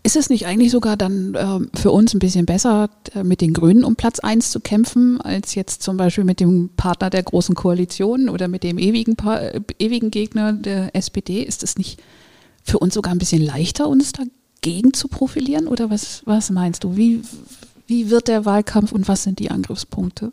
Ist 0.02 0.16
es 0.16 0.30
nicht 0.30 0.46
eigentlich 0.46 0.70
sogar 0.70 0.96
dann 0.96 1.34
äh, 1.34 1.78
für 1.78 1.90
uns 1.90 2.14
ein 2.14 2.20
bisschen 2.20 2.46
besser, 2.46 2.88
äh, 3.14 3.22
mit 3.22 3.42
den 3.42 3.52
Grünen 3.52 3.84
um 3.84 3.96
Platz 3.96 4.18
1 4.18 4.50
zu 4.50 4.60
kämpfen, 4.60 5.20
als 5.20 5.54
jetzt 5.54 5.82
zum 5.82 5.98
Beispiel 5.98 6.24
mit 6.24 6.40
dem 6.40 6.70
Partner 6.76 7.10
der 7.10 7.22
Großen 7.22 7.54
Koalition 7.54 8.30
oder 8.30 8.48
mit 8.48 8.62
dem 8.62 8.78
ewigen, 8.78 9.16
pa 9.16 9.36
äh, 9.36 9.60
ewigen 9.78 10.10
Gegner 10.10 10.54
der 10.54 10.96
SPD? 10.96 11.42
Ist 11.42 11.62
es 11.62 11.76
nicht 11.76 12.00
für 12.64 12.78
uns 12.78 12.94
sogar 12.94 13.12
ein 13.12 13.18
bisschen 13.18 13.42
leichter, 13.42 13.88
uns 13.88 14.12
dagegen 14.12 14.94
zu 14.94 15.08
profilieren? 15.08 15.68
Oder 15.68 15.90
was, 15.90 16.22
was 16.24 16.50
meinst 16.50 16.84
du? 16.84 16.96
Wie, 16.96 17.20
wie 17.86 18.08
wird 18.08 18.28
der 18.28 18.46
Wahlkampf 18.46 18.92
und 18.92 19.06
was 19.06 19.24
sind 19.24 19.38
die 19.38 19.50
Angriffspunkte? 19.50 20.32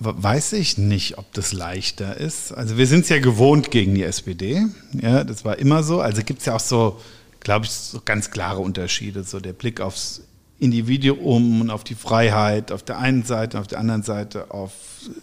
Weiß 0.00 0.54
ich 0.54 0.76
nicht, 0.76 1.18
ob 1.18 1.32
das 1.32 1.52
leichter 1.52 2.16
ist. 2.16 2.52
Also 2.52 2.76
wir 2.76 2.86
sind 2.86 3.02
es 3.02 3.08
ja 3.08 3.20
gewohnt 3.20 3.70
gegen 3.70 3.94
die 3.94 4.02
SPD. 4.02 4.66
Ja, 5.00 5.22
das 5.22 5.44
war 5.44 5.58
immer 5.58 5.84
so. 5.84 6.00
Also 6.00 6.22
gibt 6.22 6.40
es 6.40 6.46
ja 6.46 6.56
auch 6.56 6.60
so 6.60 6.98
glaube 7.40 7.66
ich, 7.66 7.70
so 7.70 8.00
ganz 8.04 8.30
klare 8.30 8.60
Unterschiede. 8.60 9.24
So 9.24 9.40
der 9.40 9.52
Blick 9.52 9.80
aufs 9.80 10.22
Individuum 10.58 11.60
und 11.60 11.70
auf 11.70 11.84
die 11.84 11.94
Freiheit 11.94 12.72
auf 12.72 12.82
der 12.82 12.98
einen 12.98 13.22
Seite, 13.22 13.60
auf 13.60 13.68
der 13.68 13.78
anderen 13.78 14.02
Seite 14.02 14.50
auf 14.50 14.72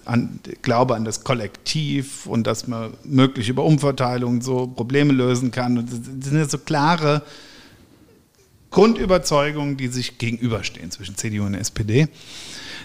an, 0.05 0.39
Glaube 0.61 0.95
an 0.95 1.03
das 1.03 1.23
Kollektiv 1.23 2.25
und 2.25 2.47
dass 2.47 2.67
man 2.67 2.93
möglich 3.03 3.49
über 3.49 3.65
Umverteilung 3.65 4.41
so 4.41 4.67
Probleme 4.67 5.11
lösen 5.11 5.51
kann. 5.51 5.77
Und 5.77 5.91
das 5.91 6.29
sind 6.29 6.37
ja 6.37 6.47
so 6.47 6.57
klare 6.57 7.21
Grundüberzeugungen, 8.75 9.77
die 9.77 9.87
sich 9.87 10.17
gegenüberstehen 10.17 10.91
zwischen 10.91 11.15
CDU 11.15 11.45
und 11.45 11.53
SPD. 11.53 12.09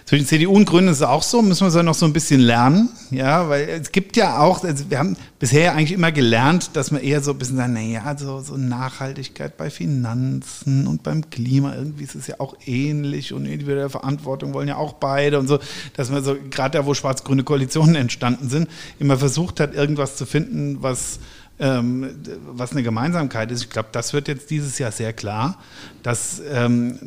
Zwischen 0.04 0.24
CDU 0.24 0.52
und 0.52 0.64
Grünen 0.64 0.86
ist 0.86 0.98
es 0.98 1.02
auch 1.02 1.24
so, 1.24 1.42
müssen 1.42 1.66
wir 1.66 1.70
so 1.72 1.82
noch 1.82 1.94
so 1.94 2.06
ein 2.06 2.12
bisschen 2.12 2.40
lernen, 2.40 2.90
ja, 3.10 3.48
weil 3.48 3.68
es 3.68 3.90
gibt 3.90 4.16
ja 4.16 4.38
auch, 4.38 4.62
also 4.62 4.88
wir 4.88 4.98
haben 4.98 5.16
bisher 5.40 5.74
eigentlich 5.74 5.92
immer 5.92 6.12
gelernt, 6.12 6.70
dass 6.74 6.92
man 6.92 7.02
eher 7.02 7.20
so 7.22 7.32
ein 7.32 7.38
bisschen 7.38 7.56
sagt, 7.56 7.70
naja, 7.70 8.16
so, 8.16 8.40
so 8.40 8.56
Nachhaltigkeit 8.56 9.56
bei 9.56 9.68
Finanzen 9.68 10.86
und 10.86 11.02
beim 11.02 11.28
Klima, 11.28 11.74
irgendwie 11.74 12.04
ist 12.04 12.14
es 12.14 12.28
ja 12.28 12.36
auch 12.38 12.54
ähnlich 12.66 13.32
und 13.32 13.44
individuelle 13.44 13.90
Verantwortung 13.90 14.54
wollen 14.54 14.68
ja 14.68 14.76
auch 14.76 14.92
beide 14.92 15.40
und 15.40 15.48
so, 15.48 15.58
dass 15.96 16.08
man 16.08 16.22
so, 16.22 16.36
gerade 16.50 16.78
da, 16.78 16.86
wo 16.86 16.94
schwarz-grüne 16.94 17.42
Koalitionen 17.42 17.96
entstanden 17.96 18.48
sind, 18.48 18.68
immer 19.00 19.18
versucht 19.18 19.58
hat, 19.58 19.74
irgendwas 19.74 20.14
zu 20.14 20.24
finden, 20.24 20.82
was 20.82 21.18
ähm, 21.60 22.10
was 22.46 22.72
eine 22.72 22.82
Gemeinsamkeit 22.82 23.50
ist. 23.52 23.62
Ich 23.62 23.70
glaube, 23.70 23.90
das 23.92 24.12
wird 24.12 24.28
jetzt 24.28 24.50
dieses 24.50 24.78
Jahr 24.78 24.92
sehr 24.92 25.12
klar, 25.12 25.58
dass 26.02 26.42
ähm, 26.50 26.98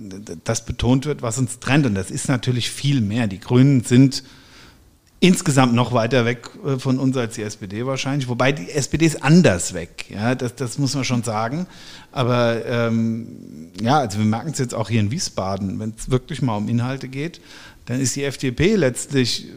das 0.43 0.65
betont 0.65 1.05
wird, 1.05 1.21
was 1.21 1.37
uns 1.37 1.59
trennt. 1.59 1.85
Und 1.85 1.95
das 1.95 2.11
ist 2.11 2.29
natürlich 2.29 2.69
viel 2.71 3.01
mehr. 3.01 3.27
Die 3.27 3.39
Grünen 3.39 3.83
sind 3.83 4.23
insgesamt 5.19 5.73
noch 5.73 5.93
weiter 5.93 6.25
weg 6.25 6.49
äh, 6.65 6.77
von 6.77 6.99
uns 6.99 7.15
als 7.15 7.35
die 7.35 7.43
SPD 7.43 7.85
wahrscheinlich. 7.85 8.27
Wobei 8.27 8.51
die 8.51 8.69
SPD 8.69 9.05
ist 9.05 9.23
anders 9.23 9.73
weg. 9.73 10.05
Ja, 10.09 10.35
das, 10.35 10.55
das 10.55 10.77
muss 10.77 10.93
man 10.95 11.05
schon 11.05 11.23
sagen. 11.23 11.65
Aber 12.11 12.65
ähm, 12.65 13.71
ja, 13.81 13.99
also 13.99 14.19
wir 14.19 14.25
merken 14.25 14.51
es 14.51 14.59
jetzt 14.59 14.75
auch 14.75 14.89
hier 14.89 14.99
in 14.99 15.11
Wiesbaden, 15.11 15.79
wenn 15.79 15.93
es 15.97 16.11
wirklich 16.11 16.41
mal 16.41 16.57
um 16.57 16.67
Inhalte 16.67 17.07
geht, 17.07 17.39
dann 17.85 17.99
ist 17.99 18.15
die 18.15 18.23
FDP 18.23 18.75
letztlich 18.75 19.47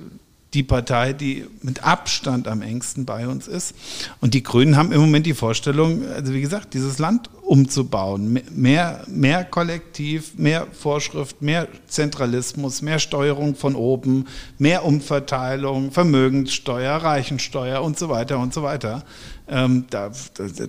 die 0.57 0.63
Partei, 0.63 1.13
die 1.13 1.45
mit 1.61 1.85
Abstand 1.85 2.49
am 2.49 2.63
engsten 2.63 3.05
bei 3.05 3.29
uns 3.29 3.47
ist. 3.47 3.75
Und 4.21 4.33
die 4.33 4.43
Grünen 4.43 4.77
haben 4.77 4.91
im 4.91 5.03
Moment 5.03 5.27
die 5.27 5.35
Vorstellung, 5.35 6.03
also 6.09 6.33
wie 6.33 6.41
gesagt, 6.41 6.73
dieses 6.73 6.99
Land 6.99 7.29
umzubauen. 7.43 8.41
Mehr, 8.55 9.05
mehr 9.07 9.45
Kollektiv, 9.45 10.39
mehr 10.39 10.67
Vorschrift, 10.73 11.43
mehr 11.43 11.69
Zentralismus, 11.89 12.81
mehr 12.81 12.99
Steuerung 12.99 13.55
von 13.55 13.75
oben, 13.75 14.25
mehr 14.57 14.87
Umverteilung, 14.87 15.93
Vermögenssteuer, 15.93 16.97
Reichensteuer 16.97 17.83
und 17.83 17.99
so 17.99 18.09
weiter 18.09 18.39
und 18.39 18.55
so 18.55 18.63
weiter. 18.63 19.05
Ähm, 19.49 19.85
da, 19.91 20.11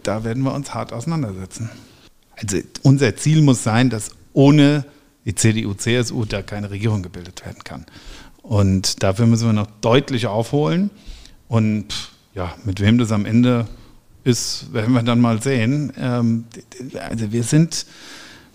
da, 0.03 0.23
werden 0.25 0.43
wir 0.43 0.53
uns 0.53 0.73
hart 0.73 0.91
auseinandersetzen. 0.91 1.69
Also 2.35 2.57
unser 2.83 3.15
Ziel 3.15 3.41
muss 3.41 3.63
sein, 3.63 3.89
dass 3.89 4.11
ohne 4.33 4.85
die 5.25 5.33
CDU, 5.33 5.73
CSU 5.73 6.25
da 6.25 6.41
keine 6.41 6.69
Regierung 6.71 7.03
gebildet 7.03 7.45
werden 7.45 7.63
kann. 7.63 7.85
Und 8.47 9.03
dafür 9.03 9.27
müssen 9.27 9.47
wir 9.47 9.53
noch 9.53 9.67
deutlich 9.81 10.25
aufholen. 10.27 10.89
Und 11.49 12.11
ja, 12.33 12.53
mit 12.63 12.79
wem 12.79 12.97
das 12.97 13.11
am 13.11 13.25
Ende 13.25 13.67
ist, 14.23 14.71
werden 14.71 14.93
wir 14.93 15.03
dann 15.03 15.19
mal 15.19 15.41
sehen. 15.41 15.91
Ähm, 15.99 16.45
also 16.97 17.33
wir 17.33 17.43
sind, 17.43 17.85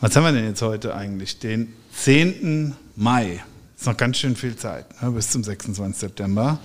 was 0.00 0.16
haben 0.16 0.24
wir 0.24 0.32
denn 0.32 0.46
jetzt 0.46 0.62
heute 0.62 0.94
eigentlich? 0.94 1.40
Den 1.40 1.74
10. 1.94 2.74
Mai. 2.96 3.42
Ist 3.76 3.84
noch 3.86 3.96
ganz 3.96 4.16
schön 4.16 4.34
viel 4.34 4.56
Zeit, 4.56 4.86
ne, 5.02 5.10
bis 5.10 5.28
zum 5.28 5.44
26. 5.44 6.00
September. 6.00 6.58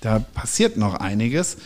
Da 0.00 0.20
passiert 0.20 0.78
noch 0.78 0.94
einiges. 0.94 1.58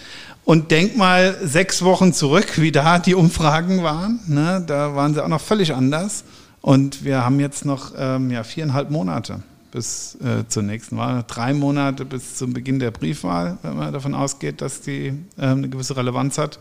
Und 0.44 0.72
denk 0.72 0.96
mal 0.96 1.38
sechs 1.44 1.82
Wochen 1.82 2.12
zurück, 2.12 2.58
wie 2.60 2.72
da 2.72 2.98
die 2.98 3.14
Umfragen 3.14 3.84
waren. 3.84 4.18
Ne? 4.26 4.64
Da 4.66 4.96
waren 4.96 5.14
sie 5.14 5.22
auch 5.22 5.28
noch 5.28 5.40
völlig 5.40 5.74
anders. 5.74 6.24
Und 6.60 7.04
wir 7.04 7.24
haben 7.24 7.38
jetzt 7.38 7.64
noch 7.64 7.92
ähm, 7.96 8.32
ja, 8.32 8.42
viereinhalb 8.42 8.90
Monate 8.90 9.44
bis 9.74 10.16
äh, 10.22 10.46
zur 10.48 10.62
nächsten 10.62 10.96
Wahl. 10.96 11.24
Drei 11.26 11.52
Monate 11.52 12.04
bis 12.04 12.36
zum 12.36 12.52
Beginn 12.52 12.78
der 12.78 12.92
Briefwahl, 12.92 13.58
wenn 13.62 13.76
man 13.76 13.92
davon 13.92 14.14
ausgeht, 14.14 14.60
dass 14.60 14.80
die 14.80 15.08
äh, 15.36 15.46
eine 15.46 15.68
gewisse 15.68 15.96
Relevanz 15.96 16.38
hat. 16.38 16.60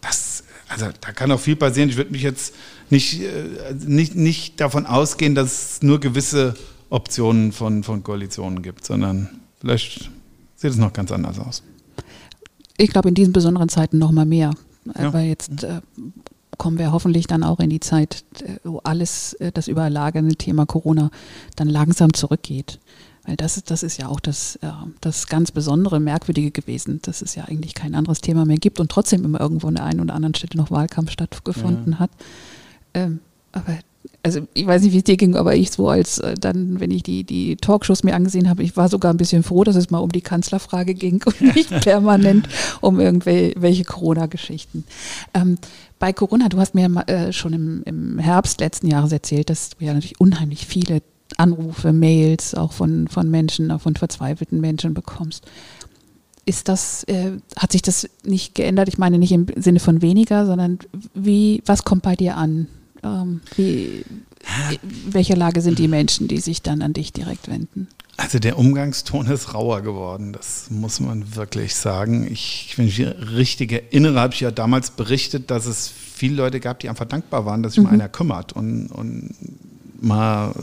Das, 0.00 0.44
also 0.68 0.86
da 1.00 1.12
kann 1.12 1.32
auch 1.32 1.40
viel 1.40 1.56
passieren. 1.56 1.90
Ich 1.90 1.96
würde 1.96 2.12
mich 2.12 2.22
jetzt 2.22 2.54
nicht, 2.90 3.20
äh, 3.20 3.74
nicht, 3.84 4.14
nicht 4.14 4.60
davon 4.60 4.86
ausgehen, 4.86 5.34
dass 5.34 5.72
es 5.74 5.82
nur 5.82 5.98
gewisse 5.98 6.54
Optionen 6.90 7.50
von, 7.50 7.82
von 7.82 8.04
Koalitionen 8.04 8.62
gibt, 8.62 8.84
sondern 8.84 9.28
vielleicht 9.60 10.10
sieht 10.54 10.70
es 10.70 10.76
noch 10.76 10.92
ganz 10.92 11.10
anders 11.10 11.40
aus. 11.40 11.64
Ich 12.76 12.90
glaube, 12.90 13.08
in 13.08 13.16
diesen 13.16 13.32
besonderen 13.32 13.68
Zeiten 13.68 13.98
noch 13.98 14.12
mal 14.12 14.26
mehr. 14.26 14.52
Ja. 14.96 15.12
Weil 15.12 15.26
jetzt 15.26 15.64
äh, 15.64 15.80
kommen 16.58 16.78
wir 16.78 16.92
hoffentlich 16.92 17.26
dann 17.26 17.42
auch 17.42 17.60
in 17.60 17.70
die 17.70 17.80
Zeit, 17.80 18.24
äh, 18.40 18.58
wo 18.64 18.78
alles, 18.78 19.34
äh, 19.34 19.52
das 19.52 19.68
überlagernde 19.68 20.36
Thema 20.36 20.66
Corona 20.66 21.10
dann 21.56 21.68
langsam 21.68 22.12
zurückgeht. 22.12 22.80
Weil 23.26 23.36
das 23.36 23.56
ist, 23.56 23.70
das 23.70 23.82
ist 23.82 23.96
ja 23.96 24.08
auch 24.08 24.20
das, 24.20 24.58
das 25.00 25.28
ganz 25.28 25.50
Besondere, 25.50 25.98
Merkwürdige 25.98 26.50
gewesen, 26.50 27.00
dass 27.00 27.22
es 27.22 27.34
ja 27.34 27.44
eigentlich 27.44 27.72
kein 27.72 27.94
anderes 27.94 28.20
Thema 28.20 28.44
mehr 28.44 28.58
gibt 28.58 28.80
und 28.80 28.90
trotzdem 28.90 29.24
immer 29.24 29.40
irgendwo 29.40 29.66
in 29.68 29.76
der 29.76 29.84
einen 29.84 30.00
oder 30.00 30.12
anderen 30.12 30.34
Stätte 30.34 30.58
noch 30.58 30.70
Wahlkampf 30.70 31.10
stattgefunden 31.10 31.92
ja. 31.94 31.98
hat. 32.00 32.10
Ähm, 32.92 33.20
aber 33.52 33.78
also 34.22 34.40
ich 34.54 34.66
weiß 34.66 34.82
nicht, 34.82 34.92
wie 34.92 34.98
es 34.98 35.04
dir 35.04 35.16
ging, 35.16 35.36
aber 35.36 35.54
ich 35.54 35.70
so 35.70 35.88
als 35.88 36.18
äh, 36.18 36.34
dann, 36.34 36.80
wenn 36.80 36.90
ich 36.90 37.02
die, 37.02 37.24
die 37.24 37.56
Talkshows 37.56 38.04
mir 38.04 38.14
angesehen 38.14 38.48
habe, 38.48 38.62
ich 38.62 38.76
war 38.76 38.88
sogar 38.88 39.12
ein 39.12 39.16
bisschen 39.16 39.42
froh, 39.42 39.64
dass 39.64 39.76
es 39.76 39.90
mal 39.90 39.98
um 39.98 40.12
die 40.12 40.22
Kanzlerfrage 40.22 40.94
ging 40.94 41.22
und 41.24 41.40
nicht 41.54 41.70
permanent 41.82 42.48
um 42.80 43.00
irgendwelche 43.00 43.84
Corona-Geschichten. 43.84 44.84
Ähm, 45.34 45.58
bei 45.98 46.12
Corona, 46.12 46.48
du 46.48 46.58
hast 46.58 46.74
mir 46.74 46.90
äh, 47.06 47.32
schon 47.32 47.52
im, 47.52 47.82
im 47.84 48.18
Herbst 48.18 48.60
letzten 48.60 48.88
Jahres 48.88 49.12
erzählt, 49.12 49.50
dass 49.50 49.70
du 49.70 49.84
ja 49.84 49.94
natürlich 49.94 50.20
unheimlich 50.20 50.66
viele 50.66 51.02
Anrufe, 51.36 51.92
Mails 51.92 52.54
auch 52.54 52.72
von, 52.72 53.08
von 53.08 53.30
Menschen, 53.30 53.70
auch 53.70 53.80
von 53.80 53.96
verzweifelten 53.96 54.60
Menschen 54.60 54.94
bekommst. 54.94 55.44
Ist 56.46 56.68
das, 56.68 57.04
äh, 57.04 57.32
hat 57.56 57.72
sich 57.72 57.82
das 57.82 58.08
nicht 58.24 58.54
geändert? 58.54 58.88
Ich 58.88 58.98
meine 58.98 59.18
nicht 59.18 59.32
im 59.32 59.46
Sinne 59.56 59.80
von 59.80 60.02
weniger, 60.02 60.46
sondern 60.46 60.78
wie, 61.14 61.62
was 61.64 61.84
kommt 61.84 62.02
bei 62.02 62.16
dir 62.16 62.36
an? 62.36 62.66
Ähm, 63.02 63.40
wie, 63.56 64.04
welcher 65.06 65.36
Lage 65.36 65.62
sind 65.62 65.78
die 65.78 65.88
Menschen, 65.88 66.28
die 66.28 66.40
sich 66.40 66.60
dann 66.60 66.82
an 66.82 66.92
dich 66.92 67.12
direkt 67.12 67.48
wenden? 67.48 67.88
Also 68.16 68.38
der 68.38 68.58
Umgangston 68.58 69.26
ist 69.26 69.54
rauer 69.54 69.80
geworden, 69.82 70.32
das 70.32 70.70
muss 70.70 71.00
man 71.00 71.34
wirklich 71.34 71.74
sagen. 71.74 72.30
Ich, 72.30 72.72
wenn 72.76 72.86
ich 72.86 72.98
mich 72.98 73.08
richtig 73.34 73.72
erinnere, 73.72 74.20
habe 74.20 74.34
ich 74.34 74.40
ja 74.40 74.52
damals 74.52 74.90
berichtet, 74.90 75.50
dass 75.50 75.66
es 75.66 75.88
viele 75.88 76.36
Leute 76.36 76.60
gab, 76.60 76.78
die 76.78 76.88
einfach 76.88 77.06
dankbar 77.06 77.44
waren, 77.44 77.62
dass 77.62 77.72
sich 77.72 77.82
mhm. 77.82 77.88
mal 77.88 77.94
einer 77.94 78.08
kümmert 78.08 78.52
und, 78.52 78.86
und 78.86 79.34
mal 80.00 80.54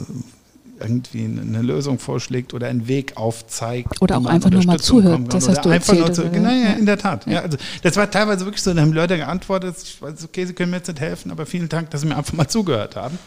irgendwie 0.80 1.26
eine 1.26 1.62
Lösung 1.62 2.00
vorschlägt 2.00 2.54
oder 2.54 2.68
einen 2.68 2.88
Weg 2.88 3.18
aufzeigt. 3.18 4.02
Oder 4.02 4.18
auch 4.18 4.26
einfach 4.26 4.50
nur 4.50 4.66
mal 4.66 4.80
zuhört. 4.80 5.34
Das 5.34 5.48
hast 5.48 5.64
du 5.64 5.70
einfach 5.70 5.94
erzählt, 5.94 6.18
nur 6.18 6.26
zu, 6.26 6.32
genau, 6.32 6.50
ja, 6.50 6.74
in 6.74 6.86
der 6.86 6.98
Tat. 6.98 7.28
Ja. 7.28 7.42
also 7.42 7.58
das 7.84 7.96
war 7.98 8.10
teilweise 8.10 8.46
wirklich 8.46 8.64
so, 8.64 8.74
da 8.74 8.82
haben 8.82 8.94
Leute 8.94 9.18
geantwortet, 9.18 9.76
ich 9.84 10.02
weiß, 10.02 10.24
okay, 10.24 10.46
sie 10.46 10.54
können 10.54 10.72
mir 10.72 10.78
jetzt 10.78 10.88
nicht 10.88 11.00
helfen, 11.00 11.32
aber 11.32 11.46
vielen 11.46 11.70
Dank, 11.70 11.90
dass 11.92 12.02
sie 12.02 12.08
mir 12.08 12.18
einfach 12.18 12.34
mal 12.34 12.48
zugehört 12.48 12.96
haben. 12.96 13.18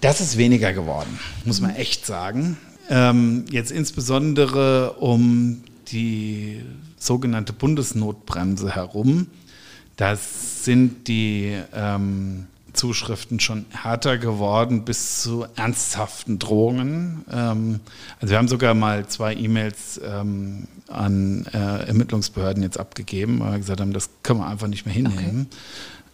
Das 0.00 0.20
ist 0.20 0.36
weniger 0.36 0.72
geworden, 0.72 1.18
muss 1.44 1.60
man 1.60 1.74
echt 1.76 2.06
sagen. 2.06 2.56
Ähm, 2.92 3.46
jetzt 3.50 3.72
insbesondere 3.72 4.92
um 5.00 5.64
die 5.88 6.60
sogenannte 6.98 7.54
Bundesnotbremse 7.54 8.74
herum. 8.74 9.28
Das 9.96 10.64
sind 10.64 11.08
die 11.08 11.56
ähm, 11.74 12.48
Zuschriften 12.74 13.40
schon 13.40 13.64
härter 13.70 14.18
geworden 14.18 14.84
bis 14.84 15.22
zu 15.22 15.46
ernsthaften 15.56 16.38
Drohungen. 16.38 17.24
Ähm, 17.32 17.80
also 18.20 18.32
wir 18.32 18.38
haben 18.38 18.48
sogar 18.48 18.74
mal 18.74 19.06
zwei 19.06 19.34
E-Mails 19.34 19.98
ähm, 20.04 20.68
an 20.88 21.46
äh, 21.46 21.86
Ermittlungsbehörden 21.86 22.62
jetzt 22.62 22.78
abgegeben, 22.78 23.40
weil 23.40 23.52
wir 23.52 23.58
gesagt 23.58 23.80
haben, 23.80 23.94
das 23.94 24.10
können 24.22 24.40
wir 24.40 24.48
einfach 24.48 24.68
nicht 24.68 24.84
mehr 24.84 24.94
hinnehmen. 24.94 25.48
Okay. 25.50 25.56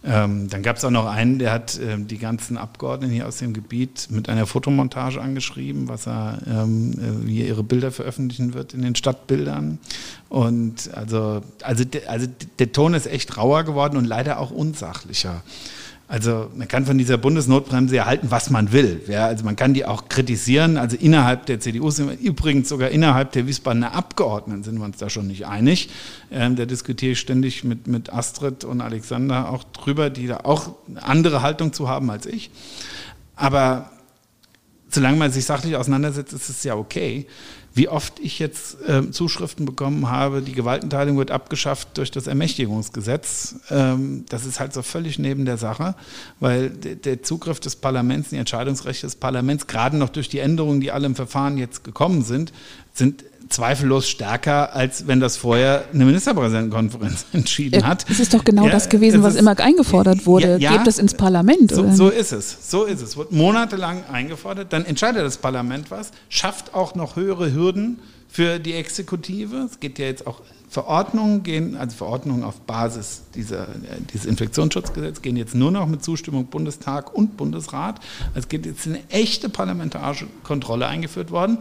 Ähm, 0.01 0.49
dann 0.49 0.63
gab 0.63 0.77
es 0.77 0.85
auch 0.85 0.91
noch 0.91 1.05
einen, 1.05 1.39
der 1.39 1.51
hat 1.51 1.77
äh, 1.77 1.97
die 1.97 2.17
ganzen 2.17 2.57
Abgeordneten 2.57 3.13
hier 3.13 3.27
aus 3.27 3.37
dem 3.37 3.53
Gebiet 3.53 4.07
mit 4.09 4.29
einer 4.29 4.45
Fotomontage 4.45 5.19
angeschrieben, 5.19 5.89
was 5.89 6.07
er, 6.07 6.39
ähm, 6.47 6.93
äh, 6.93 7.27
wie 7.27 7.41
er 7.41 7.47
ihre 7.47 7.63
Bilder 7.63 7.91
veröffentlichen 7.91 8.53
wird 8.53 8.73
in 8.73 8.81
den 8.81 8.95
Stadtbildern. 8.95 9.77
Und 10.29 10.89
also, 10.93 11.41
also, 11.63 11.83
also 12.07 12.27
der 12.59 12.71
Ton 12.71 12.93
ist 12.93 13.07
echt 13.07 13.35
rauer 13.35 13.65
geworden 13.65 13.97
und 13.97 14.05
leider 14.05 14.39
auch 14.39 14.51
unsachlicher. 14.51 15.43
Also 16.09 16.49
man 16.55 16.67
kann 16.67 16.87
von 16.87 16.97
dieser 16.97 17.19
Bundesnotbremse 17.19 17.97
erhalten, 17.97 18.31
was 18.31 18.49
man 18.49 18.71
will. 18.71 18.99
Ja, 19.07 19.27
also 19.27 19.45
man 19.45 19.55
kann 19.55 19.75
die 19.75 19.85
auch 19.85 20.09
kritisieren. 20.09 20.75
Also 20.75 20.97
innerhalb 20.97 21.45
der 21.45 21.59
CDU 21.59 21.91
sind 21.91 22.09
wir 22.09 22.17
übrigens 22.17 22.67
sogar 22.67 22.89
innerhalb 22.89 23.31
der 23.33 23.45
Wiesbadener 23.45 23.93
Abgeordneten 23.93 24.63
sind 24.63 24.79
wir 24.79 24.85
uns 24.85 24.97
da 24.97 25.11
schon 25.11 25.27
nicht 25.27 25.45
einig. 25.45 25.91
Ähm, 26.31 26.55
da 26.55 26.65
diskutiere 26.65 27.11
ich 27.11 27.19
ständig 27.19 27.63
mit, 27.63 27.85
mit 27.85 28.11
Astrid 28.11 28.63
und 28.63 28.81
Alexander 28.81 29.51
auch 29.51 29.63
drüber, 29.65 30.09
die 30.09 30.25
da 30.25 30.37
auch 30.45 30.71
eine 30.87 31.03
andere 31.03 31.43
Haltung 31.43 31.73
zu 31.73 31.87
haben 31.87 32.09
als 32.09 32.25
ich. 32.25 32.49
Aber 33.35 33.91
solange 34.89 35.17
man 35.17 35.31
sich 35.31 35.45
sachlich 35.45 35.75
auseinandersetzt, 35.75 36.33
ist 36.33 36.49
es 36.49 36.63
ja 36.63 36.73
okay 36.73 37.27
wie 37.73 37.87
oft 37.87 38.19
ich 38.19 38.39
jetzt 38.39 38.77
äh, 38.87 39.11
Zuschriften 39.11 39.65
bekommen 39.65 40.09
habe, 40.09 40.41
die 40.41 40.53
Gewaltenteilung 40.53 41.17
wird 41.17 41.31
abgeschafft 41.31 41.97
durch 41.97 42.11
das 42.11 42.27
Ermächtigungsgesetz. 42.27 43.55
Ähm, 43.69 44.25
das 44.29 44.45
ist 44.45 44.59
halt 44.59 44.73
so 44.73 44.81
völlig 44.81 45.19
neben 45.19 45.45
der 45.45 45.57
Sache, 45.57 45.95
weil 46.39 46.69
der 46.69 47.23
Zugriff 47.23 47.59
des 47.59 47.75
Parlaments, 47.75 48.29
die 48.29 48.37
Entscheidungsrechte 48.37 49.07
des 49.07 49.15
Parlaments, 49.15 49.67
gerade 49.67 49.97
noch 49.97 50.09
durch 50.09 50.29
die 50.29 50.39
Änderungen, 50.39 50.81
die 50.81 50.91
alle 50.91 51.05
im 51.05 51.15
Verfahren 51.15 51.57
jetzt 51.57 51.83
gekommen 51.83 52.23
sind, 52.23 52.51
sind 52.93 53.23
zweifellos 53.49 54.07
stärker, 54.07 54.75
als 54.75 55.07
wenn 55.07 55.19
das 55.19 55.37
vorher 55.37 55.85
eine 55.93 56.05
Ministerpräsidentenkonferenz 56.05 57.25
entschieden 57.33 57.85
hat. 57.85 58.05
Es 58.09 58.19
ist 58.19 58.33
doch 58.33 58.43
genau 58.43 58.65
ja, 58.65 58.71
das 58.71 58.89
gewesen, 58.89 59.23
was 59.23 59.33
ist, 59.33 59.41
immer 59.41 59.59
eingefordert 59.59 60.25
wurde. 60.25 60.57
Ja, 60.59 60.73
Gebt 60.73 60.87
es 60.87 60.99
ins 60.99 61.15
Parlament. 61.15 61.71
So, 61.71 61.89
so, 61.91 62.09
ist 62.09 62.31
es. 62.31 62.69
So 62.69 62.85
ist 62.85 63.01
es. 63.01 63.17
Wird 63.17 63.31
monatelang 63.31 64.03
eingefordert, 64.11 64.71
dann 64.71 64.85
entscheidet 64.85 65.23
das 65.23 65.37
Parlament 65.37 65.91
was, 65.91 66.11
schafft 66.29 66.73
auch 66.73 66.95
noch 66.95 67.15
höhere 67.15 67.51
Hürden 67.51 67.99
für 68.27 68.59
die 68.59 68.73
Exekutive. 68.73 69.67
Es 69.71 69.79
geht 69.79 69.97
ja 69.97 70.05
jetzt 70.05 70.27
auch 70.27 70.41
Verordnungen 70.69 71.41
gehen, 71.41 71.75
also 71.75 71.97
Verordnungen 71.97 72.43
auf 72.43 72.61
Basis 72.61 73.23
dieser, 73.33 73.67
dieses 74.13 74.27
Infektionsschutzgesetzes 74.27 75.23
gehen 75.23 75.35
jetzt 75.35 75.55
nur 75.55 75.71
noch 75.71 75.87
mit 75.87 76.03
Zustimmung 76.03 76.45
Bundestag 76.45 77.11
und 77.13 77.37
Bundesrat. 77.37 77.99
Es 78.35 78.47
geht 78.49 78.67
jetzt 78.67 78.85
eine 78.85 78.99
echte 79.09 79.49
parlamentarische 79.49 80.27
Kontrolle 80.43 80.85
eingeführt 80.85 81.31
worden. 81.31 81.57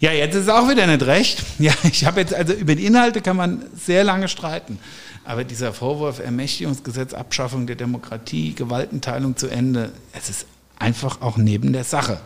Ja, 0.00 0.12
jetzt 0.12 0.34
ist 0.34 0.44
es 0.44 0.48
auch 0.48 0.68
wieder 0.70 0.86
nicht 0.86 1.04
recht. 1.06 1.44
Ja, 1.58 1.74
ich 1.82 2.06
habe 2.06 2.20
jetzt, 2.20 2.32
also 2.32 2.54
über 2.54 2.74
die 2.76 2.86
Inhalte 2.86 3.20
kann 3.20 3.36
man 3.36 3.64
sehr 3.74 4.04
lange 4.04 4.28
streiten. 4.28 4.78
Aber 5.24 5.44
dieser 5.44 5.72
Vorwurf 5.74 6.20
Ermächtigungsgesetz, 6.20 7.12
Abschaffung 7.12 7.66
der 7.66 7.76
Demokratie, 7.76 8.54
Gewaltenteilung 8.54 9.36
zu 9.36 9.48
Ende, 9.48 9.92
es 10.12 10.30
ist 10.30 10.46
einfach 10.78 11.20
auch 11.20 11.36
neben 11.36 11.72
der 11.72 11.84
Sache. 11.84 12.20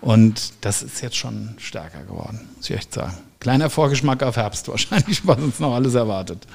Und 0.00 0.52
das 0.62 0.82
ist 0.82 1.02
jetzt 1.02 1.16
schon 1.16 1.54
stärker 1.58 2.02
geworden, 2.02 2.48
muss 2.56 2.70
ich 2.70 2.76
echt 2.76 2.94
sagen. 2.94 3.16
Kleiner 3.40 3.70
Vorgeschmack 3.70 4.22
auf 4.22 4.36
Herbst 4.36 4.68
wahrscheinlich, 4.68 5.26
was 5.26 5.38
uns 5.38 5.60
noch 5.60 5.74
alles 5.74 5.94
erwartet. 5.94 6.46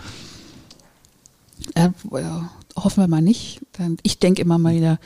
Äh, 1.75 1.89
hoffen 2.75 3.03
wir 3.03 3.07
mal 3.07 3.21
nicht. 3.21 3.61
Ich 4.03 4.19
denke 4.19 4.41
immer 4.41 4.57
mal 4.57 4.75
wieder, 4.75 4.99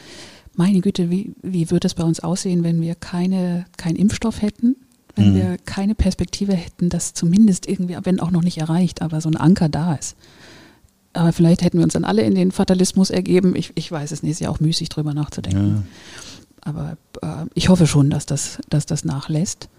meine 0.55 0.81
Güte, 0.81 1.09
wie, 1.11 1.33
wie 1.43 1.69
würde 1.69 1.85
es 1.85 1.93
bei 1.93 2.03
uns 2.03 2.19
aussehen, 2.19 2.63
wenn 2.63 2.81
wir 2.81 2.95
keine, 2.95 3.65
keinen 3.77 3.95
Impfstoff 3.95 4.41
hätten? 4.41 4.75
Wenn 5.15 5.31
mhm. 5.31 5.35
wir 5.35 5.57
keine 5.65 5.95
Perspektive 5.95 6.53
hätten, 6.53 6.89
dass 6.89 7.13
zumindest 7.13 7.67
irgendwie, 7.67 7.97
wenn 8.03 8.19
auch 8.19 8.31
noch 8.31 8.43
nicht 8.43 8.57
erreicht, 8.57 9.01
aber 9.01 9.21
so 9.21 9.29
ein 9.29 9.35
Anker 9.35 9.69
da 9.69 9.93
ist. 9.95 10.15
Aber 11.13 11.33
vielleicht 11.33 11.63
hätten 11.63 11.77
wir 11.77 11.83
uns 11.83 11.93
dann 11.93 12.05
alle 12.05 12.23
in 12.23 12.35
den 12.35 12.51
Fatalismus 12.51 13.09
ergeben. 13.09 13.55
Ich, 13.55 13.71
ich 13.75 13.91
weiß 13.91 14.11
es 14.11 14.21
nicht, 14.21 14.33
ist 14.33 14.41
ja 14.41 14.49
auch 14.49 14.59
müßig 14.59 14.89
drüber 14.89 15.13
nachzudenken. 15.13 15.75
Ja. 15.75 15.83
Aber 16.61 16.97
äh, 17.21 17.45
ich 17.53 17.69
hoffe 17.69 17.87
schon, 17.87 18.09
dass 18.09 18.25
das, 18.25 18.59
dass 18.69 18.85
das 18.85 19.05
nachlässt. 19.05 19.69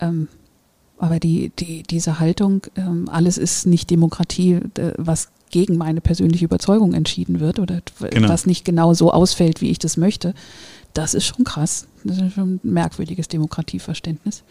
Ähm, 0.00 0.28
aber 0.98 1.18
die, 1.20 1.50
die, 1.58 1.82
diese 1.82 2.20
Haltung, 2.20 2.62
ähm, 2.76 3.08
alles 3.10 3.38
ist 3.38 3.66
nicht 3.66 3.90
Demokratie, 3.90 4.60
was 4.96 5.28
gegen 5.50 5.76
meine 5.76 6.00
persönliche 6.00 6.46
Überzeugung 6.46 6.94
entschieden 6.94 7.38
wird 7.38 7.60
oder 7.60 7.80
genau. 8.10 8.28
was 8.28 8.44
nicht 8.44 8.64
genau 8.64 8.92
so 8.92 9.12
ausfällt, 9.12 9.60
wie 9.60 9.70
ich 9.70 9.78
das 9.78 9.96
möchte, 9.96 10.34
das 10.94 11.14
ist 11.14 11.26
schon 11.26 11.44
krass. 11.44 11.86
Das 12.02 12.18
ist 12.18 12.34
schon 12.34 12.54
ein 12.54 12.60
merkwürdiges 12.62 13.28
Demokratieverständnis. 13.28 14.42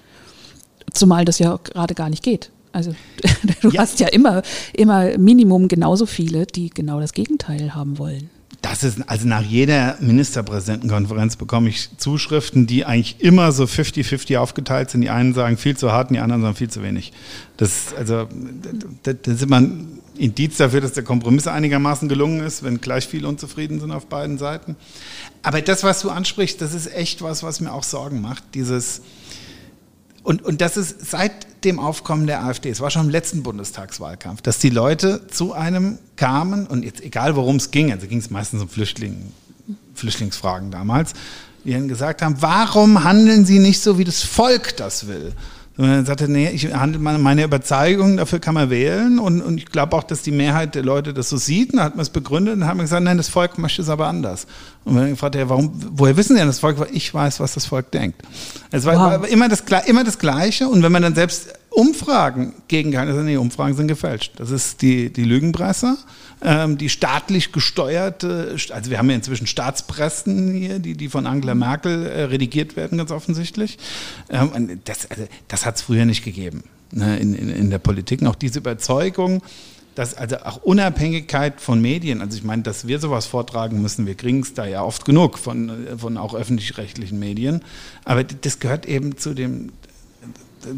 Zumal 0.93 1.25
das 1.25 1.39
ja 1.39 1.57
gerade 1.63 1.93
gar 1.93 2.09
nicht 2.09 2.23
geht. 2.23 2.51
Also 2.71 2.93
du 3.61 3.69
ja. 3.69 3.81
hast 3.81 3.99
ja 3.99 4.07
immer, 4.07 4.43
immer 4.73 5.17
Minimum 5.17 5.67
genauso 5.67 6.05
viele, 6.05 6.45
die 6.45 6.69
genau 6.69 6.99
das 6.99 7.13
Gegenteil 7.13 7.75
haben 7.75 7.97
wollen. 7.97 8.29
Das 8.63 8.81
ist, 8.85 8.97
also 9.09 9.27
nach 9.27 9.41
jeder 9.41 9.97
Ministerpräsidentenkonferenz 9.99 11.35
bekomme 11.35 11.67
ich 11.67 11.89
Zuschriften, 11.97 12.65
die 12.65 12.85
eigentlich 12.85 13.19
immer 13.19 13.51
so 13.51 13.65
50-50 13.65 14.37
aufgeteilt 14.37 14.89
sind. 14.89 15.01
Die 15.01 15.09
einen 15.09 15.33
sagen 15.33 15.57
viel 15.57 15.75
zu 15.75 15.91
hart 15.91 16.09
und 16.09 16.13
die 16.13 16.21
anderen 16.21 16.43
sagen 16.43 16.55
viel 16.55 16.69
zu 16.69 16.81
wenig. 16.81 17.11
Das, 17.57 17.93
also, 17.93 18.25
das, 19.03 19.15
das 19.21 19.35
ist 19.35 19.43
immer 19.43 19.59
ein 19.59 19.99
Indiz 20.15 20.55
dafür, 20.55 20.79
dass 20.79 20.93
der 20.93 21.03
Kompromiss 21.03 21.45
einigermaßen 21.45 22.07
gelungen 22.07 22.39
ist, 22.39 22.63
wenn 22.63 22.79
gleich 22.79 23.05
viele 23.05 23.27
unzufrieden 23.27 23.81
sind 23.81 23.91
auf 23.91 24.05
beiden 24.05 24.37
Seiten. 24.37 24.77
Aber 25.41 25.61
das, 25.61 25.83
was 25.83 25.99
du 25.99 26.09
ansprichst, 26.09 26.61
das 26.61 26.73
ist 26.73 26.87
echt 26.87 27.21
was, 27.21 27.43
was 27.43 27.59
mir 27.59 27.73
auch 27.73 27.83
Sorgen 27.83 28.21
macht. 28.21 28.43
Dieses, 28.53 29.01
und, 30.23 30.41
und 30.41 30.61
das 30.61 30.77
ist 30.77 31.11
seit 31.11 31.65
dem 31.65 31.79
Aufkommen 31.79 32.27
der 32.27 32.43
AfD, 32.43 32.69
es 32.69 32.79
war 32.79 32.89
schon 32.89 33.05
im 33.05 33.09
letzten 33.09 33.43
Bundestagswahlkampf, 33.43 34.41
dass 34.41 34.57
die 34.57 34.69
Leute 34.69 35.27
zu 35.27 35.53
einem 35.53 35.99
kamen 36.15 36.65
und 36.65 36.83
jetzt 36.83 37.01
egal 37.01 37.35
worum 37.35 37.57
es 37.57 37.71
ging, 37.71 37.91
also 37.91 38.07
ging 38.07 38.19
es 38.19 38.29
meistens 38.29 38.61
um 38.61 38.69
Flüchtling, 38.69 39.31
Flüchtlingsfragen 39.95 40.71
damals, 40.71 41.13
die 41.65 41.73
dann 41.73 41.87
gesagt 41.87 42.21
haben, 42.21 42.37
warum 42.39 43.03
handeln 43.03 43.45
sie 43.45 43.59
nicht 43.59 43.81
so, 43.81 43.97
wie 43.97 44.03
das 44.05 44.23
Volk 44.23 44.77
das 44.77 45.07
will? 45.07 45.33
Sondern 45.75 45.95
er 45.95 46.05
sagte, 46.05 46.27
nee, 46.27 46.49
ich 46.49 46.71
handle 46.71 46.99
meine 46.99 47.43
Überzeugung, 47.43 48.17
dafür 48.17 48.39
kann 48.39 48.53
man 48.53 48.69
wählen. 48.69 49.17
Und, 49.17 49.41
und 49.41 49.57
ich 49.57 49.65
glaube 49.65 49.95
auch, 49.95 50.03
dass 50.03 50.21
die 50.21 50.31
Mehrheit 50.31 50.75
der 50.75 50.83
Leute 50.83 51.13
das 51.15 51.29
so 51.29 51.37
sieht. 51.37 51.71
Und 51.71 51.77
dann 51.77 51.85
hat 51.85 51.95
man 51.95 52.03
es 52.03 52.11
begründet 52.11 52.55
und 52.55 52.67
haben 52.67 52.79
gesagt, 52.79 53.03
nein, 53.03 53.17
das 53.17 53.29
Volk 53.29 53.57
möchte 53.57 53.81
es 53.81 53.89
aber 53.89 54.07
anders. 54.07 54.45
Und 54.85 54.93
man 54.93 55.09
gefragt, 55.09 55.33
ja, 55.33 55.49
warum, 55.49 55.71
woher 55.95 56.15
wissen 56.15 56.33
Sie 56.33 56.39
denn 56.39 56.47
das 56.47 56.59
Volk? 56.59 56.77
Ich 56.91 57.11
weiß, 57.11 57.39
was 57.39 57.55
das 57.55 57.65
Volk 57.65 57.89
denkt. 57.89 58.21
Es 58.69 58.85
war, 58.85 59.21
wow. 59.21 59.27
immer, 59.27 59.49
das, 59.49 59.63
immer 59.87 60.03
das 60.03 60.19
Gleiche. 60.19 60.67
Und 60.67 60.83
wenn 60.83 60.91
man 60.91 61.01
dann 61.01 61.15
selbst 61.15 61.49
Umfragen 61.75 62.53
gegen 62.67 62.91
keine, 62.91 63.13
nee, 63.23 63.37
Umfragen 63.37 63.75
sind 63.75 63.87
gefälscht. 63.87 64.33
Das 64.37 64.51
ist 64.51 64.81
die, 64.81 65.11
die 65.11 65.23
Lügenpresse 65.23 65.97
ähm, 66.43 66.77
die 66.77 66.89
staatlich 66.89 67.51
gesteuerte, 67.51 68.55
also 68.71 68.91
wir 68.91 68.97
haben 68.97 69.09
ja 69.09 69.15
inzwischen 69.15 69.47
Staatspressen 69.47 70.53
hier, 70.53 70.79
die, 70.79 70.95
die 70.95 71.09
von 71.09 71.25
Angela 71.25 71.55
Merkel 71.55 72.05
äh, 72.05 72.23
redigiert 72.23 72.75
werden, 72.75 72.97
ganz 72.97 73.11
offensichtlich. 73.11 73.77
Ähm, 74.29 74.81
das 74.83 75.09
also, 75.09 75.27
das 75.47 75.65
hat 75.65 75.77
es 75.77 75.81
früher 75.81 76.05
nicht 76.05 76.23
gegeben 76.23 76.63
ne, 76.91 77.17
in, 77.17 77.33
in, 77.33 77.49
in 77.49 77.69
der 77.69 77.79
Politik. 77.79 78.21
Und 78.21 78.27
auch 78.27 78.35
diese 78.35 78.59
Überzeugung, 78.59 79.41
dass 79.95 80.15
also 80.15 80.37
auch 80.37 80.57
Unabhängigkeit 80.63 81.61
von 81.61 81.79
Medien, 81.79 82.19
also 82.19 82.35
ich 82.35 82.43
meine, 82.43 82.63
dass 82.63 82.87
wir 82.87 82.99
sowas 82.99 83.25
vortragen 83.25 83.81
müssen, 83.81 84.05
wir 84.05 84.15
kriegen 84.15 84.41
es 84.41 84.53
da 84.53 84.65
ja 84.65 84.83
oft 84.83 85.05
genug 85.05 85.37
von, 85.37 85.71
von 85.97 86.17
auch 86.17 86.33
öffentlich-rechtlichen 86.33 87.19
Medien, 87.19 87.61
aber 88.03 88.23
das 88.23 88.59
gehört 88.59 88.85
eben 88.85 89.17
zu 89.17 89.33
dem, 89.33 89.71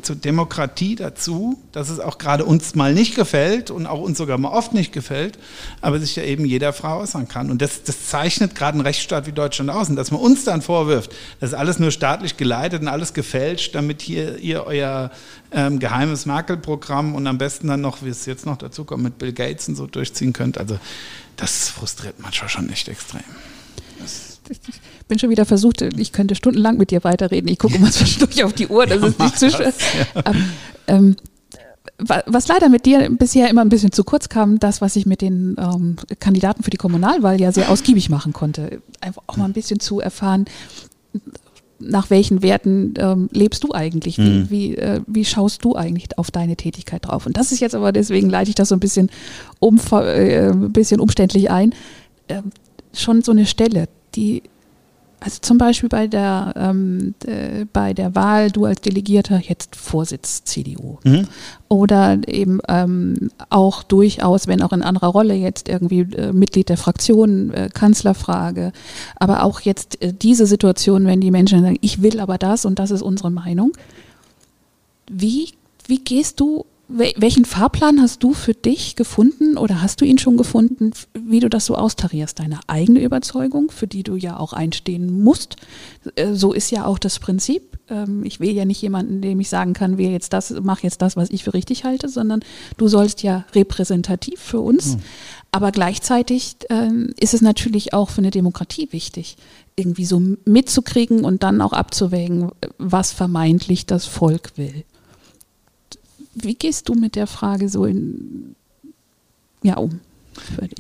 zur 0.02 0.16
Demokratie 0.16 0.96
dazu, 0.96 1.62
dass 1.72 1.90
es 1.90 2.00
auch 2.00 2.18
gerade 2.18 2.46
uns 2.46 2.76
mal 2.76 2.94
nicht 2.94 3.16
gefällt 3.16 3.72
und 3.72 3.88
auch 3.88 4.00
uns 4.00 4.18
sogar 4.18 4.38
mal 4.38 4.50
oft 4.50 4.74
nicht 4.74 4.92
gefällt, 4.92 5.38
aber 5.82 6.00
sich 6.00 6.16
ja 6.16 6.24
eben 6.24 6.46
jeder 6.46 6.74
Frau 6.74 7.00
äußern 7.00 7.28
kann. 7.28 7.52
Und 7.52 7.62
das, 7.62 7.84
das 7.84 8.08
zeichnet 8.08 8.56
gerade 8.56 8.76
einen 8.76 8.86
Rechtsstaat 8.86 9.28
wie 9.28 9.32
Deutschland 9.32 9.70
aus. 9.70 9.90
Und 9.90 9.96
dass 9.96 10.12
man 10.12 10.22
uns 10.22 10.44
dann 10.44 10.62
vorwirft, 10.62 11.12
das 11.40 11.52
ist 11.52 11.56
alles 11.56 11.80
nur 11.80 11.92
staatlich 11.92 12.38
geleitet 12.38 12.82
und 12.82 12.88
alles 12.88 13.14
gefälscht, 13.14 13.76
damit 13.76 14.02
hier 14.02 14.38
ihr 14.40 14.66
euer 14.66 15.12
ähm, 15.52 15.80
geheimes 15.80 16.26
Merkel-Programm 16.26 17.16
und 17.16 17.28
am 17.28 17.38
besten 17.38 17.68
dann 17.68 17.82
noch, 17.82 18.04
wie 18.04 18.10
es 18.10 18.26
jetzt 18.26 18.46
noch 18.46 18.58
dazu 18.58 18.86
kommt, 18.86 19.04
mit 19.04 19.18
Bill 19.18 19.34
Gates 19.34 19.68
und 19.70 19.76
so 19.76 19.88
durchziehen 19.88 20.34
könnt. 20.34 20.58
Also 20.58 20.80
das 21.38 21.70
frustriert 21.70 22.16
manchmal 22.20 22.50
schon 22.50 22.68
nicht 22.68 22.88
extrem. 22.88 23.24
Das 24.00 24.35
ich 24.50 25.08
bin 25.08 25.20
schon 25.20 25.30
wieder 25.30 25.46
versucht, 25.46 25.82
ich 25.82 26.12
könnte 26.12 26.36
stundenlang 26.36 26.78
mit 26.78 26.92
dir 26.92 27.04
weiterreden. 27.04 27.50
Ich 27.50 27.60
gucke 27.60 27.76
immer 27.76 27.92
zwischendurch 27.92 28.44
auf 28.44 28.54
die 28.54 28.68
Uhr, 28.68 28.86
das 28.86 29.02
ja, 29.02 29.08
ist 29.08 29.20
nicht 29.20 29.40
zu 29.40 29.52
schön. 29.52 29.74
Ja. 30.14 30.34
Ähm, 30.88 31.16
was 31.98 32.48
leider 32.48 32.68
mit 32.68 32.86
dir 32.86 33.10
bisher 33.10 33.50
immer 33.50 33.62
ein 33.62 33.70
bisschen 33.70 33.92
zu 33.92 34.04
kurz 34.04 34.28
kam, 34.28 34.60
das, 34.60 34.82
was 34.82 34.96
ich 34.96 35.06
mit 35.06 35.22
den 35.22 35.56
ähm, 35.58 35.96
Kandidaten 36.20 36.64
für 36.64 36.70
die 36.70 36.78
Kommunalwahl 36.78 37.40
ja 37.40 37.52
sehr 37.52 37.70
ausgiebig 37.70 38.10
machen 38.10 38.34
konnte. 38.34 38.82
Einfach 39.00 39.24
auch 39.28 39.38
mal 39.38 39.46
ein 39.46 39.54
bisschen 39.54 39.80
zu 39.80 40.02
erfahren, 40.02 40.46
nach 41.80 42.10
welchen 42.10 42.42
Werten 42.42 42.94
ähm, 42.98 43.30
lebst 43.32 43.64
du 43.64 43.74
eigentlich? 43.74 44.18
Wie, 44.18 44.22
mhm. 44.22 44.50
wie, 44.50 44.76
äh, 44.76 45.02
wie, 45.08 45.26
schaust 45.26 45.64
du 45.64 45.76
eigentlich 45.76 46.18
auf 46.18 46.32
deine 46.32 46.56
Tätigkeit 46.56 47.06
drauf? 47.06 47.26
Und 47.26 47.38
das 47.38 47.52
ist 47.52 47.60
jetzt 47.60 47.76
aber, 47.76 47.92
deswegen 47.92 48.30
leite 48.30 48.50
ich 48.50 48.56
das 48.56 48.70
so 48.70 48.76
ein 48.76 48.80
bisschen, 48.80 49.10
äh, 49.62 50.50
ein 50.50 50.72
bisschen 50.72 51.00
umständlich 51.00 51.52
ein, 51.52 51.74
äh, 52.28 52.42
schon 52.94 53.22
so 53.22 53.32
eine 53.32 53.46
Stelle, 53.46 53.88
die, 54.16 54.44
also 55.20 55.40
zum 55.42 55.58
Beispiel 55.58 55.90
bei 55.90 56.08
der, 56.08 56.54
ähm, 56.56 57.16
äh, 57.26 57.66
bei 57.72 57.94
der 57.94 58.16
Wahl, 58.16 58.52
du 58.52 58.66
als 58.66 58.82
Delegierter 58.82 59.40
jetzt 59.40 59.76
Vorsitz 59.76 60.44
CDU. 60.44 60.98
Mhm. 61.04 61.28
Oder 61.68 62.20
eben 62.28 62.60
ähm, 62.68 63.32
auch 63.50 63.84
durchaus, 63.84 64.48
wenn 64.48 64.62
auch 64.62 64.74
in 64.74 64.84
anderer 64.84 65.08
Rolle, 65.08 65.34
jetzt 65.34 65.68
irgendwie 65.68 66.02
äh, 66.02 66.32
Mitglied 66.32 66.70
der 66.70 66.78
Fraktion, 66.78 67.52
äh, 67.54 67.70
Kanzlerfrage. 67.74 68.72
Aber 69.16 69.44
auch 69.44 69.62
jetzt 69.62 70.02
äh, 70.02 70.14
diese 70.14 70.46
Situation, 70.46 71.06
wenn 71.06 71.22
die 71.22 71.32
Menschen 71.32 71.62
sagen, 71.62 71.80
ich 71.82 72.02
will 72.02 72.20
aber 72.20 72.38
das 72.38 72.66
und 72.66 72.80
das 72.80 72.92
ist 72.92 73.02
unsere 73.02 73.32
Meinung. 73.32 73.72
Wie, 75.10 75.50
wie 75.88 76.00
gehst 76.00 76.40
du 76.40 76.66
welchen 76.88 77.46
Fahrplan 77.46 78.00
hast 78.00 78.24
du 78.24 78.34
für 78.34 78.54
dich 78.54 78.96
gefunden 78.96 79.58
oder 79.58 79.82
hast 79.82 80.02
du 80.02 80.06
ihn 80.06 80.20
schon 80.20 80.38
gefunden, 80.38 80.92
wie 81.14 81.40
du 81.40 81.50
das 81.50 81.66
so 81.66 81.76
austarierst? 81.76 82.40
Deine 82.40 82.60
eigene 82.68 83.02
Überzeugung, 83.02 83.72
für 83.72 83.88
die 83.88 84.04
du 84.04 84.16
ja 84.16 84.38
auch 84.38 84.54
einstehen 84.54 85.24
musst. 85.24 85.56
Äh, 86.16 86.34
so 86.34 86.54
ist 86.54 86.72
ja 86.72 86.86
auch 86.86 87.00
das 87.00 87.20
Prinzip. 87.20 87.80
Ähm, 87.90 88.24
ich 88.24 88.40
will 88.40 88.52
ja 88.52 88.66
nicht 88.66 88.82
jemanden, 88.82 89.22
dem 89.22 89.40
ich 89.40 89.50
sagen 89.50 89.74
kann, 89.74 89.98
wähle 89.98 90.12
jetzt 90.12 90.34
das, 90.34 90.54
mach 90.62 90.82
jetzt 90.82 91.02
das, 91.02 91.18
was 91.18 91.32
ich 91.32 91.44
für 91.44 91.54
richtig 91.56 91.86
halte, 91.86 92.08
sondern 92.08 92.42
du 92.78 92.88
sollst 92.88 93.24
ja 93.24 93.46
repräsentativ 93.56 94.40
für 94.40 94.60
uns. 94.60 94.96
Mhm. 94.96 95.02
Aber 95.52 95.72
gleichzeitig 95.72 96.58
ähm, 96.70 97.14
ist 97.20 97.34
es 97.34 97.42
natürlich 97.42 97.94
auch 97.94 98.10
für 98.10 98.20
eine 98.20 98.32
Demokratie 98.32 98.90
wichtig, 98.92 99.38
irgendwie 99.76 100.06
so 100.06 100.22
mitzukriegen 100.46 101.26
und 101.26 101.44
dann 101.44 101.62
auch 101.62 101.74
abzuwägen, 101.74 102.52
was 102.78 103.12
vermeintlich 103.12 103.86
das 103.86 104.06
Volk 104.06 104.52
will. 104.58 104.84
Wie 106.36 106.56
gehst 106.56 106.90
du 106.90 106.94
mit 106.94 107.16
der 107.16 107.28
Frage 107.28 107.70
so 107.70 107.86
in, 107.86 108.56
ja, 109.64 109.78
um? 109.78 110.00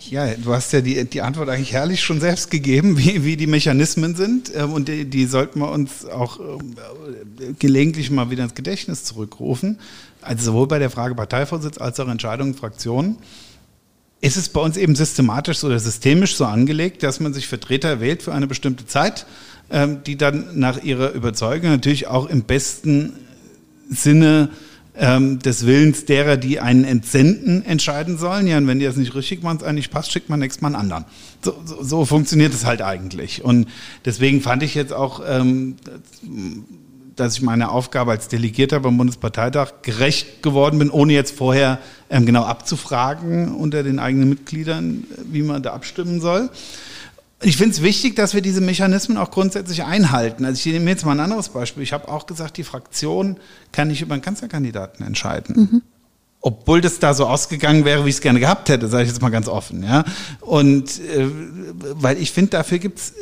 Ja, 0.10 0.34
du 0.34 0.54
hast 0.54 0.74
ja 0.74 0.82
die, 0.82 1.06
die 1.06 1.22
Antwort 1.22 1.48
eigentlich 1.48 1.72
herrlich 1.72 2.02
schon 2.02 2.20
selbst 2.20 2.52
gegeben, 2.52 2.98
wie, 2.98 3.24
wie 3.24 3.38
die 3.38 3.48
Mechanismen 3.48 4.16
sind. 4.16 4.52
Ähm, 4.54 4.74
und 4.74 4.90
die, 4.90 5.06
die 5.06 5.26
sollten 5.26 5.60
wir 5.60 5.72
uns 5.72 6.06
auch 6.06 6.40
äh, 6.40 7.54
gelegentlich 7.58 8.12
mal 8.12 8.30
wieder 8.30 8.44
ins 8.44 8.54
Gedächtnis 8.54 9.06
zurückrufen. 9.06 9.80
Also 10.22 10.44
sowohl 10.44 10.68
bei 10.68 10.80
der 10.80 10.90
Frage 10.90 11.16
Parteivorsitz 11.16 11.78
als 11.78 12.00
auch 12.00 12.10
Entscheidungen 12.10 12.54
Fraktionen 12.54 13.18
ist 14.22 14.38
es 14.38 14.50
bei 14.50 14.62
uns 14.62 14.76
eben 14.76 14.96
systematisch 14.96 15.64
oder 15.64 15.80
systemisch 15.80 16.36
so 16.36 16.46
angelegt, 16.46 17.04
dass 17.04 17.20
man 17.20 17.34
sich 17.34 17.48
Vertreter 17.48 18.00
wählt 18.00 18.24
für 18.24 18.34
eine 18.34 18.48
bestimmte 18.48 18.86
Zeit, 18.88 19.26
ähm, 19.70 20.04
die 20.04 20.18
dann 20.18 20.60
nach 20.60 20.84
ihrer 20.84 21.12
Überzeugung 21.12 21.70
natürlich 21.70 22.08
auch 22.08 22.28
im 22.28 22.44
besten 22.44 23.14
Sinne 23.90 24.50
ähm, 24.98 25.40
des 25.40 25.66
Willens 25.66 26.06
derer, 26.06 26.38
die 26.38 26.60
einen 26.60 26.84
entsenden, 26.84 27.66
entscheiden 27.66 28.18
sollen. 28.18 28.48
Ja, 28.48 28.58
und 28.58 28.68
wenn 28.68 28.80
die 28.80 28.86
das 28.86 28.96
nicht 28.96 29.16
richtig 29.16 29.44
machen, 29.44 29.58
es 29.58 29.64
eigentlich 29.64 29.90
passt, 29.90 30.12
schickt 30.12 30.30
man 30.30 30.40
nächstes 30.40 30.62
Mal 30.62 30.70
einen 30.70 30.76
anderen. 30.76 31.06
So, 31.42 31.56
so, 31.66 31.84
so 31.84 32.06
funktioniert 32.06 32.54
es 32.54 32.66
halt 32.66 32.82
eigentlich. 32.82 33.44
Und 33.44 33.68
deswegen 34.06 34.42
fand 34.42 34.64
ich 34.64 34.76
jetzt 34.76 34.94
auch, 34.94 35.22
ähm, 35.28 35.76
dass 37.16 37.36
ich 37.36 37.42
meine 37.42 37.70
Aufgabe 37.70 38.12
als 38.12 38.28
Delegierter 38.28 38.80
beim 38.80 38.98
Bundesparteitag 38.98 39.82
gerecht 39.82 40.44
geworden 40.44 40.80
bin, 40.80 40.90
ohne 40.90 41.14
jetzt 41.14 41.36
vorher 41.36 41.80
ähm, 42.10 42.26
genau 42.26 42.44
abzufragen 42.44 43.54
unter 43.56 43.84
den 43.84 44.00
eigenen 44.00 44.30
Mitgliedern, 44.30 45.06
wie 45.32 45.42
man 45.42 45.64
da 45.64 45.74
abstimmen 45.74 46.22
soll. 46.22 46.50
Ich 47.46 47.58
finde 47.58 47.74
es 47.74 47.84
wichtig, 47.84 48.16
dass 48.16 48.34
wir 48.34 48.42
diese 48.42 48.60
Mechanismen 48.60 49.18
auch 49.18 49.30
grundsätzlich 49.30 49.84
einhalten. 49.84 50.46
Also 50.46 50.58
ich 50.58 50.74
nehme 50.74 50.90
jetzt 50.90 51.06
mal 51.06 51.12
ein 51.12 51.20
anderes 51.20 51.50
Beispiel. 51.50 51.84
Ich 51.84 51.94
habe 51.94 52.08
auch 52.08 52.26
gesagt, 52.26 52.58
die 52.58 52.64
Fraktion 52.64 53.38
kann 53.72 53.90
nicht 53.90 54.02
über 54.02 54.16
einen 54.16 54.24
Kanzlerkandidaten 54.24 55.06
entscheiden. 55.06 55.56
Mhm. 55.56 55.82
Obwohl 56.42 56.82
das 56.82 56.98
da 56.98 57.14
so 57.14 57.28
ausgegangen 57.28 57.86
wäre, 57.86 58.04
wie 58.04 58.10
ich 58.10 58.16
es 58.16 58.22
gerne 58.22 58.40
gehabt 58.40 58.70
hätte, 58.70 58.88
sage 58.88 59.04
ich 59.04 59.10
jetzt 59.10 59.22
mal 59.22 59.30
ganz 59.30 59.48
offen. 59.48 59.84
Ja? 59.84 60.06
Und 60.42 61.00
äh, 61.02 61.28
weil 61.94 62.18
ich 62.18 62.32
finde, 62.32 62.50
dafür 62.50 62.80
gibt 62.80 62.98
es 62.98 63.14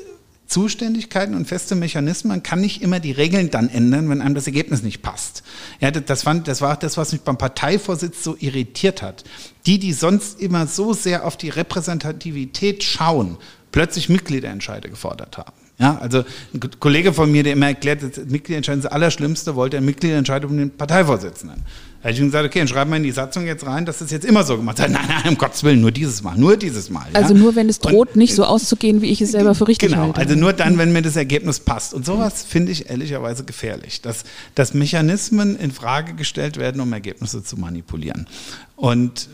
Zuständigkeiten 0.48 1.36
und 1.36 1.46
feste 1.46 1.76
Mechanismen. 1.76 2.30
Man 2.30 2.44
kann 2.44 2.62
nicht 2.62 2.82
immer 2.82 3.02
die 3.02 3.12
Regeln 3.12 3.50
dann 3.50 3.68
ändern, 3.68 4.10
wenn 4.10 4.22
einem 4.22 4.36
das 4.36 4.48
Ergebnis 4.48 4.84
nicht 4.84 5.02
passt. 5.02 5.44
Ja, 5.82 5.92
das, 5.92 6.24
fand, 6.24 6.48
das 6.48 6.62
war 6.62 6.74
auch 6.74 6.80
das, 6.80 6.96
was 6.96 7.12
mich 7.12 7.22
beim 7.22 7.38
Parteivorsitz 7.38 8.24
so 8.24 8.38
irritiert 8.40 9.02
hat. 9.02 9.26
Die, 9.66 9.80
die 9.80 9.92
sonst 9.92 10.40
immer 10.40 10.66
so 10.66 10.94
sehr 10.94 11.26
auf 11.26 11.36
die 11.36 11.50
Repräsentativität 11.50 12.84
schauen 12.86 13.38
plötzlich 13.74 14.08
Mitgliederentscheide 14.08 14.90
gefordert 14.90 15.38
haben. 15.38 15.52
Ja, 15.80 15.98
also 15.98 16.24
ein 16.54 16.62
Kollege 16.80 17.12
von 17.12 17.30
mir, 17.32 17.44
der 17.44 17.54
immer 17.54 17.66
erklärt, 17.66 18.04
das 18.04 18.26
Mitgliederentscheid 18.26 18.78
ist 18.78 18.86
das 18.86 18.92
Allerschlimmste, 18.92 19.56
wollte 19.56 19.78
ein 19.78 19.84
Mitgliederentscheid 19.84 20.46
um 20.46 20.56
den 20.56 20.70
Parteivorsitzenden. 20.70 21.64
Da 22.04 22.04
habe 22.04 22.14
ich 22.14 22.20
ihm 22.20 22.28
gesagt, 22.28 22.46
okay, 22.46 22.60
dann 22.60 22.68
schreiben 22.68 22.92
wir 22.92 22.98
in 22.98 23.04
die 23.04 23.12
Satzung 23.12 23.48
jetzt 23.48 23.66
rein, 23.66 23.86
dass 23.86 23.98
das 23.98 24.12
jetzt 24.12 24.26
immer 24.26 24.44
so 24.44 24.58
gemacht 24.58 24.78
wird. 24.78 24.92
Nein, 24.92 25.06
nein, 25.08 25.30
um 25.30 25.38
Gottes 25.38 25.64
Willen, 25.64 25.82
nur 25.82 25.92
dieses 25.92 26.22
Mal, 26.22 26.38
nur 26.38 26.58
dieses 26.58 26.90
Mal. 26.90 27.08
Ja? 27.12 27.20
Also 27.20 27.34
nur, 27.34 27.56
wenn 27.56 27.68
es 27.68 27.80
droht, 27.80 28.10
und, 28.10 28.16
nicht 28.16 28.36
so 28.36 28.44
auszugehen, 28.44 29.02
wie 29.02 29.10
ich 29.10 29.22
es 29.22 29.32
selber 29.32 29.56
für 29.56 29.68
richtig 29.68 29.90
genau, 29.90 30.04
halte. 30.04 30.20
Genau, 30.20 30.30
also 30.30 30.40
nur 30.40 30.54
dann, 30.54 30.78
wenn 30.78 30.94
mir 30.94 31.02
das 31.02 31.16
Ergebnis 31.16 31.60
passt. 31.60 31.94
Und 31.94 32.06
sowas 32.06 32.44
finde 32.44 32.72
ich 32.72 32.90
ehrlicherweise 32.90 33.44
gefährlich, 33.44 34.02
dass, 34.02 34.26
dass 34.54 34.74
Mechanismen 34.74 35.58
in 35.58 35.72
Frage 35.72 36.14
gestellt 36.14 36.58
werden, 36.58 36.80
um 36.82 36.94
Ergebnisse 36.94 37.44
zu 37.44 37.58
manipulieren. 37.58 38.28
Und 38.76 39.30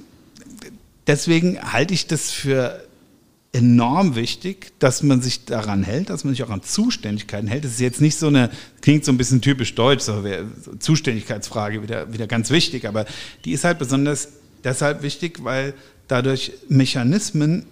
deswegen 1.07 1.59
halte 1.61 1.93
ich 1.93 2.07
das 2.07 2.31
für 2.31 2.81
enorm 3.51 4.15
wichtig, 4.15 4.73
dass 4.79 5.01
man 5.01 5.21
sich 5.21 5.45
daran 5.45 5.83
hält, 5.83 6.09
dass 6.09 6.23
man 6.23 6.33
sich 6.33 6.43
auch 6.43 6.51
an 6.51 6.61
Zuständigkeiten 6.61 7.47
hält. 7.47 7.63
Das 7.63 7.71
ist 7.71 7.79
jetzt 7.79 8.01
nicht 8.01 8.17
so 8.17 8.27
eine, 8.27 8.51
klingt 8.81 9.05
so 9.05 9.11
ein 9.11 9.17
bisschen 9.17 9.41
typisch 9.41 9.73
deutsch, 9.75 10.03
so 10.03 10.23
Zuständigkeitsfrage 10.77 11.81
wieder, 11.81 12.13
wieder 12.13 12.27
ganz 12.27 12.51
wichtig, 12.51 12.87
aber 12.87 13.05
die 13.45 13.51
ist 13.51 13.63
halt 13.63 13.79
besonders 13.79 14.29
deshalb 14.63 15.01
wichtig, 15.01 15.43
weil 15.43 15.73
dadurch 16.07 16.53
Mechanismen 16.67 17.65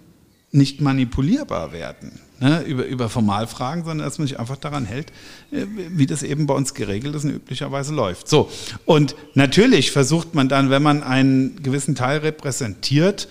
nicht 0.50 0.80
manipulierbar 0.80 1.72
werden 1.72 2.20
ne, 2.40 2.62
über, 2.62 2.86
über 2.86 3.08
Formalfragen, 3.08 3.84
sondern 3.84 4.06
dass 4.06 4.18
man 4.18 4.26
sich 4.26 4.38
einfach 4.38 4.56
daran 4.56 4.84
hält, 4.84 5.10
äh, 5.52 5.66
wie 5.90 6.06
das 6.06 6.22
eben 6.22 6.46
bei 6.46 6.54
uns 6.54 6.74
geregelt 6.74 7.14
ist 7.14 7.24
und 7.24 7.30
üblicherweise 7.30 7.94
läuft. 7.94 8.28
So, 8.28 8.50
und 8.84 9.14
natürlich 9.34 9.90
versucht 9.90 10.34
man 10.34 10.48
dann, 10.48 10.70
wenn 10.70 10.82
man 10.82 11.02
einen 11.02 11.62
gewissen 11.62 11.94
Teil 11.94 12.20
repräsentiert, 12.20 13.28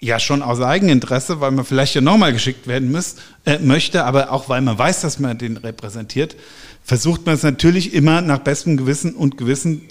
ja 0.00 0.18
schon 0.18 0.42
aus 0.42 0.60
Eigeninteresse, 0.60 1.40
weil 1.40 1.50
man 1.50 1.64
vielleicht 1.64 1.94
ja 1.94 2.00
nochmal 2.00 2.32
geschickt 2.32 2.66
werden 2.66 2.90
muss, 2.90 3.16
äh, 3.44 3.58
möchte, 3.58 4.04
aber 4.04 4.32
auch 4.32 4.48
weil 4.48 4.62
man 4.62 4.78
weiß, 4.78 5.02
dass 5.02 5.18
man 5.18 5.36
den 5.36 5.58
repräsentiert, 5.58 6.36
versucht 6.82 7.26
man 7.26 7.34
es 7.34 7.42
natürlich 7.42 7.92
immer 7.92 8.22
nach 8.22 8.38
bestem 8.38 8.76
Gewissen 8.76 9.14
und 9.14 9.36
Gewissen 9.36 9.82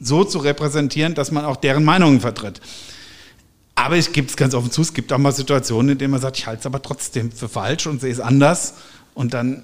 so 0.00 0.24
zu 0.24 0.38
repräsentieren, 0.38 1.14
dass 1.14 1.32
man 1.32 1.44
auch 1.44 1.56
deren 1.56 1.84
Meinungen 1.84 2.20
vertritt. 2.20 2.60
Aber 3.74 3.96
ich 3.96 4.12
gebe 4.12 4.28
es 4.28 4.36
ganz 4.36 4.54
offen 4.54 4.70
zu, 4.70 4.82
es 4.82 4.94
gibt 4.94 5.12
auch 5.12 5.18
mal 5.18 5.32
Situationen, 5.32 5.92
in 5.92 5.98
denen 5.98 6.12
man 6.12 6.20
sagt, 6.20 6.38
ich 6.38 6.46
halte 6.46 6.60
es 6.60 6.66
aber 6.66 6.82
trotzdem 6.82 7.32
für 7.32 7.48
falsch 7.48 7.86
und 7.86 8.00
sehe 8.00 8.12
es 8.12 8.20
anders. 8.20 8.74
Und 9.14 9.34
dann 9.34 9.62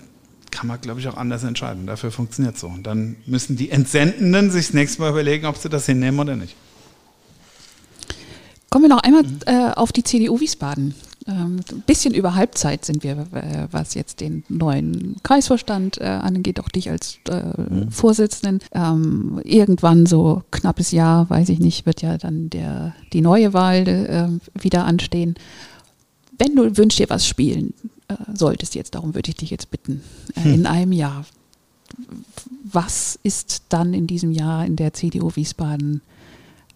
kann 0.51 0.67
man, 0.67 0.81
glaube 0.81 0.99
ich, 1.01 1.09
auch 1.09 1.17
anders 1.17 1.45
entscheiden. 1.45 1.87
Dafür 1.87 2.11
funktioniert 2.11 2.55
es 2.55 2.63
so. 2.63 2.69
Und 2.69 2.85
dann 2.85 3.17
müssen 3.27 3.57
die 3.57 3.71
Entsendenden 3.71 4.51
sich 4.51 4.67
das 4.67 4.75
nächste 4.75 5.03
Mal 5.03 5.11
überlegen, 5.11 5.47
ob 5.47 5.57
sie 5.57 5.69
das 5.69 5.87
hinnehmen 5.87 6.19
oder 6.19 6.37
nicht. 6.37 6.57
Kommen 8.71 8.85
wir 8.85 8.89
noch 8.91 9.03
einmal 9.03 9.25
äh, 9.47 9.73
auf 9.75 9.93
die 9.93 10.05
CDU 10.05 10.41
Wiesbaden. 10.41 10.95
Ähm, 11.27 11.61
ein 11.71 11.83
bisschen 11.87 12.15
über 12.15 12.35
Halbzeit 12.35 12.85
sind 12.85 13.03
wir, 13.03 13.27
äh, 13.33 13.69
was 13.71 13.95
jetzt 13.95 14.21
den 14.21 14.45
neuen 14.49 15.17
Kreisvorstand 15.23 15.99
äh, 15.99 16.05
angeht, 16.05 16.61
auch 16.61 16.69
dich 16.69 16.91
als 16.91 17.19
äh, 17.29 17.43
mhm. 17.57 17.91
Vorsitzenden. 17.91 18.61
Ähm, 18.73 19.41
irgendwann 19.45 20.07
so 20.07 20.43
knappes 20.51 20.91
Jahr, 20.91 21.29
weiß 21.31 21.49
ich 21.49 21.61
nicht, 21.61 21.87
wird 21.87 22.03
ja 22.03 22.19
dann 22.19 22.51
der, 22.51 22.95
die 23.13 23.23
neue 23.23 23.53
Wahl 23.55 23.89
äh, 23.89 24.63
wieder 24.63 24.85
anstehen. 24.85 25.35
Wenn 26.39 26.55
du 26.55 26.77
wünschst 26.77 26.99
dir 26.99 27.11
was 27.11 27.27
spielen 27.27 27.75
solltest 28.33 28.75
jetzt, 28.75 28.95
darum 28.95 29.15
würde 29.15 29.29
ich 29.29 29.37
dich 29.37 29.51
jetzt 29.51 29.71
bitten, 29.71 30.01
hm. 30.35 30.55
in 30.55 30.67
einem 30.67 30.93
Jahr, 30.93 31.27
was 32.65 33.19
ist 33.23 33.65
dann 33.69 33.93
in 33.93 34.07
diesem 34.07 34.33
Jahr 34.33 34.65
in 34.65 34.77
der 34.77 34.95
CDU 34.95 35.31
Wiesbaden 35.35 36.01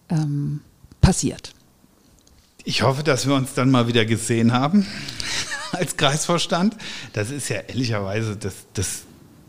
ähm, 0.09 0.61
passiert? 1.01 1.53
Ich 2.65 2.81
hoffe, 2.81 3.03
dass 3.03 3.27
wir 3.27 3.35
uns 3.35 3.53
dann 3.53 3.69
mal 3.71 3.87
wieder 3.87 4.05
gesehen 4.05 4.53
haben 4.53 4.87
als 5.73 5.97
Kreisvorstand. 5.97 6.77
Das 7.11 7.29
ist 7.29 7.49
ja 7.49 7.57
ehrlicherweise 7.57 8.37
das, 8.37 8.53
das, 8.73 9.01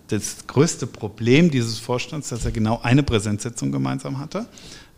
das 0.08 0.48
größte 0.48 0.88
Problem 0.88 1.48
dieses 1.48 1.78
Vorstands, 1.78 2.30
dass 2.30 2.44
er 2.44 2.50
genau 2.50 2.80
eine 2.82 3.04
Präsenzsitzung 3.04 3.70
gemeinsam 3.70 4.18
hatte. 4.18 4.46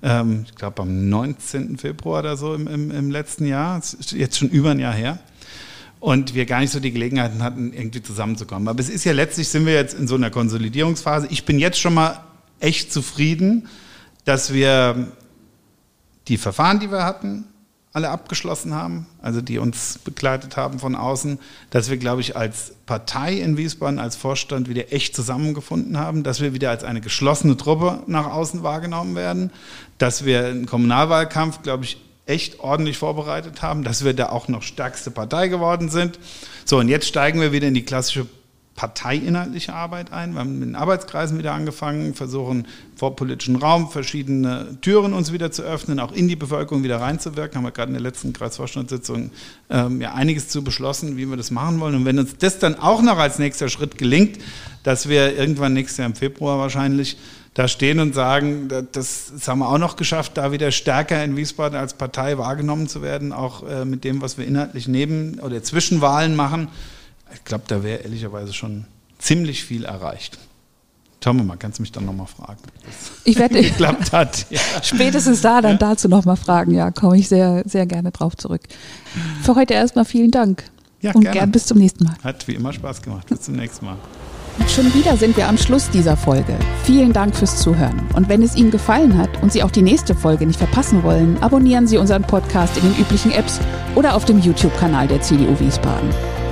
Ähm, 0.03 0.47
ich 0.47 0.55
glaube 0.55 0.81
am 0.81 1.11
19. 1.11 1.77
Februar 1.77 2.21
oder 2.21 2.39
so 2.39 2.55
im, 2.55 2.67
im, 2.67 2.91
im 2.91 3.11
letzten 3.11 3.47
Jahr, 3.47 3.83
jetzt 4.13 4.39
schon 4.39 4.49
über 4.49 4.71
ein 4.71 4.79
Jahr 4.79 4.95
her 4.95 5.19
und 6.01 6.35
wir 6.35 6.47
gar 6.47 6.61
nicht 6.61 6.71
so 6.71 6.81
die 6.81 6.93
Gelegenheiten 6.93 7.43
hatten, 7.43 7.75
irgendwie 7.75 8.03
zusammenzukommen. 8.03 8.67
Aber 8.69 8.81
es 8.81 8.89
ist 8.89 9.05
ja 9.05 9.13
letztlich, 9.13 9.49
sind 9.49 9.67
wir 9.67 9.75
jetzt 9.75 9.93
in 9.93 10.09
so 10.09 10.15
einer 10.15 10.31
Konsolidierungsphase. 10.31 11.27
Ich 11.29 11.45
bin 11.45 11.59
jetzt 11.59 11.79
schon 11.79 11.93
mal 11.93 12.25
echt 12.61 12.95
zufrieden, 12.95 13.69
dass 14.25 14.55
wir 14.55 15.13
die 16.29 16.39
Verfahren, 16.39 16.81
die 16.81 16.91
wir 16.91 17.05
hatten, 17.05 17.45
alle 17.97 18.11
abgeschlossen 18.11 18.75
haben, 18.75 19.07
also 19.23 19.41
die 19.41 19.57
uns 19.57 19.99
begleitet 20.05 20.59
haben 20.59 20.79
von 20.79 20.95
außen, 20.95 21.39
dass 21.71 21.89
wir, 21.89 21.97
glaube 21.97 22.21
ich, 22.21 22.37
als 22.37 22.75
Partei 22.85 23.33
in 23.33 23.57
Wiesbaden, 23.57 23.99
als 23.99 24.17
Vorstand 24.17 24.69
wieder 24.69 24.93
echt 24.93 25.17
zusammengefunden 25.17 25.97
haben, 25.97 26.23
dass 26.23 26.43
wir 26.43 26.53
wieder 26.53 26.69
als 26.69 26.85
eine 26.85 27.01
geschlossene 27.01 27.57
Truppe 27.57 28.03
nach 28.07 28.31
außen 28.31 28.63
wahrgenommen 28.63 29.15
werden, 29.15 29.51
dass 29.97 30.27
wir 30.27 30.45
einen 30.45 30.67
Kommunalwahlkampf, 30.67 31.63
glaube 31.63 31.85
ich, 31.85 31.97
echt 32.27 32.61
ordentlich 32.61 32.99
vorbereitet 32.99 33.63
haben, 33.63 33.83
dass 33.83 34.05
wir 34.05 34.13
da 34.13 34.29
auch 34.29 34.49
noch 34.49 34.63
stärkste 34.63 35.11
Partei 35.11 35.49
geworden 35.49 35.89
sind. 35.89 36.19
So, 36.67 36.77
und 36.77 36.89
jetzt 36.89 37.09
steigen 37.09 37.41
wir 37.41 37.53
wieder 37.53 37.67
in 37.67 37.73
die 37.73 37.87
klassische 37.87 38.27
parteiinhaltliche 38.77 39.73
Arbeit 39.73 40.13
ein. 40.13 40.35
Wir 40.35 40.41
haben 40.41 40.59
mit 40.59 40.69
den 40.69 40.77
Arbeitskreisen 40.77 41.39
wieder 41.39 41.55
angefangen, 41.55 42.15
versuchen 42.15 42.67
vor 42.95 43.17
politischen 43.17 43.57
Raum 43.57 43.91
verschiedene 43.91 44.77
Türen 44.83 45.15
uns 45.15 45.33
wieder 45.33 45.51
zu 45.51 45.63
öffnen, 45.63 45.99
auch 45.99 46.13
in 46.13 46.29
die 46.29 46.37
Bevölkerung 46.37 46.85
wieder 46.85 47.01
reinzuwirken. 47.01 47.57
Haben 47.57 47.65
wir 47.65 47.73
gerade 47.73 47.89
in 47.89 47.95
der 47.95 48.03
letzten 48.03 48.35
Kreisvorstandssitzung 48.35 49.31
ähm, 49.71 50.01
ja 50.03 50.13
einiges 50.15 50.49
zu 50.49 50.63
beschlossen, 50.63 51.17
wie 51.17 51.27
wir 51.27 51.39
das 51.39 51.51
machen 51.51 51.81
wollen. 51.81 51.95
Und 51.95 52.05
wenn 52.05 52.19
uns 52.19 52.37
das 52.39 52.59
dann 52.59 52.79
auch 52.79 53.01
noch 53.01 53.19
als 53.19 53.39
nächster 53.39 53.71
Schritt 53.71 53.97
gelingt, 53.97 54.39
dass 54.83 55.09
wir 55.09 55.37
irgendwann 55.37 55.73
nächstes 55.73 55.97
Jahr 55.97 56.07
im 56.07 56.15
Februar 56.15 56.59
wahrscheinlich 56.59 57.17
da 57.55 57.69
stehen 57.69 58.01
und 58.01 58.15
sagen, 58.15 58.69
das, 58.69 58.85
das, 59.33 59.49
haben 59.49 59.61
wir 59.61 59.71
auch 59.71 59.79
noch 59.79 59.97
geschafft, 59.97 60.33
da 60.37 60.53
wieder 60.53 60.71
stärker 60.71 61.25
in 61.25 61.39
Wiesbaden 61.39 61.79
als 61.79 61.95
Partei 61.95 62.37
wahrgenommen 62.37 62.87
zu 62.87 63.01
werden, 63.01 63.33
auch 63.33 63.67
äh, 63.67 63.87
mit 63.87 64.05
dem, 64.05 64.21
was 64.21 64.37
wir 64.37 64.47
inhaltlich 64.47 64.87
neben 64.87 65.41
oder 65.41 65.63
Zwischenwahlen 65.63 66.37
machen. 66.37 66.69
Ich 67.35 67.45
glaube, 67.45 67.65
da 67.67 67.83
wäre 67.83 68.01
ehrlicherweise 68.03 68.53
schon 68.53 68.85
ziemlich 69.19 69.65
viel 69.65 69.85
erreicht. 69.85 70.39
Schauen 71.27 71.39
wir 71.39 71.45
mal, 71.45 71.57
kannst 71.57 71.79
du 71.79 71.83
mich 71.83 71.91
dann 71.91 72.05
nochmal 72.07 72.29
fragen, 72.29 72.61
ich 73.25 73.37
werde 73.37 73.61
geklappt 73.61 74.13
hat. 74.13 74.47
Ja. 74.49 74.61
Spätestens 74.81 75.41
da 75.41 75.61
dann 75.61 75.77
dazu 75.77 76.09
nochmal 76.09 76.37
fragen, 76.37 76.73
ja, 76.73 76.93
komme 76.93 77.19
ich 77.19 77.27
sehr, 77.27 77.65
sehr 77.67 77.85
gerne 77.85 78.13
drauf 78.13 78.37
zurück. 78.37 78.61
Für 79.43 79.57
heute 79.57 79.75
erstmal 79.75 80.05
vielen 80.05 80.31
Dank. 80.31 80.63
Ja, 81.01 81.13
und 81.15 81.23
gerne. 81.23 81.37
gern 81.37 81.51
bis 81.51 81.67
zum 81.67 81.79
nächsten 81.79 82.05
Mal. 82.05 82.15
Hat 82.23 82.47
wie 82.47 82.55
immer 82.55 82.73
Spaß 82.73 83.03
gemacht. 83.03 83.27
Bis 83.29 83.41
zum 83.41 83.57
nächsten 83.57 83.87
Mal. 83.87 83.97
Schon 84.69 84.95
wieder 84.95 85.17
sind 85.17 85.37
wir 85.37 85.49
am 85.49 85.59
Schluss 85.59 85.91
dieser 85.91 86.17
Folge. 86.17 86.57
Vielen 86.85 87.13
Dank 87.13 87.35
fürs 87.35 87.57
Zuhören. 87.57 88.07
Und 88.15 88.29
wenn 88.29 88.43
es 88.43 88.55
Ihnen 88.55 88.71
gefallen 88.71 89.19
hat 89.19 89.43
und 89.43 89.53
Sie 89.53 89.65
auch 89.65 89.73
die 89.73 89.83
nächste 89.83 90.15
Folge 90.15 90.47
nicht 90.47 90.59
verpassen 90.59 91.03
wollen, 91.03 91.43
abonnieren 91.43 91.89
Sie 91.89 91.99
unseren 91.99 92.23
Podcast 92.23 92.77
in 92.77 92.85
den 92.85 93.01
üblichen 93.01 93.33
Apps 93.33 93.59
oder 93.97 94.15
auf 94.15 94.25
dem 94.27 94.39
YouTube-Kanal 94.39 95.09
der 95.09 95.21
CDU 95.21 95.59
Wiesbaden. 95.59 96.09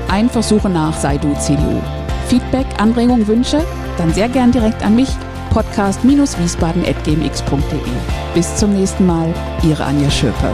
Einfach 0.08 0.42
suche 0.42 0.68
nach 0.68 0.96
Sei 0.96 1.18
du 1.18 1.32
CDU. 1.34 1.80
Feedback, 2.28 2.66
Anregungen, 2.78 3.26
Wünsche? 3.26 3.64
Dann 3.98 4.12
sehr 4.12 4.28
gern 4.28 4.52
direkt 4.52 4.82
an 4.82 4.96
mich 4.96 5.08
podcast-wiesbaden.gmx.de. 5.50 7.80
Bis 8.34 8.56
zum 8.56 8.74
nächsten 8.74 9.06
Mal, 9.06 9.32
Ihre 9.62 9.84
Anja 9.84 10.10
Schöpe. 10.10 10.52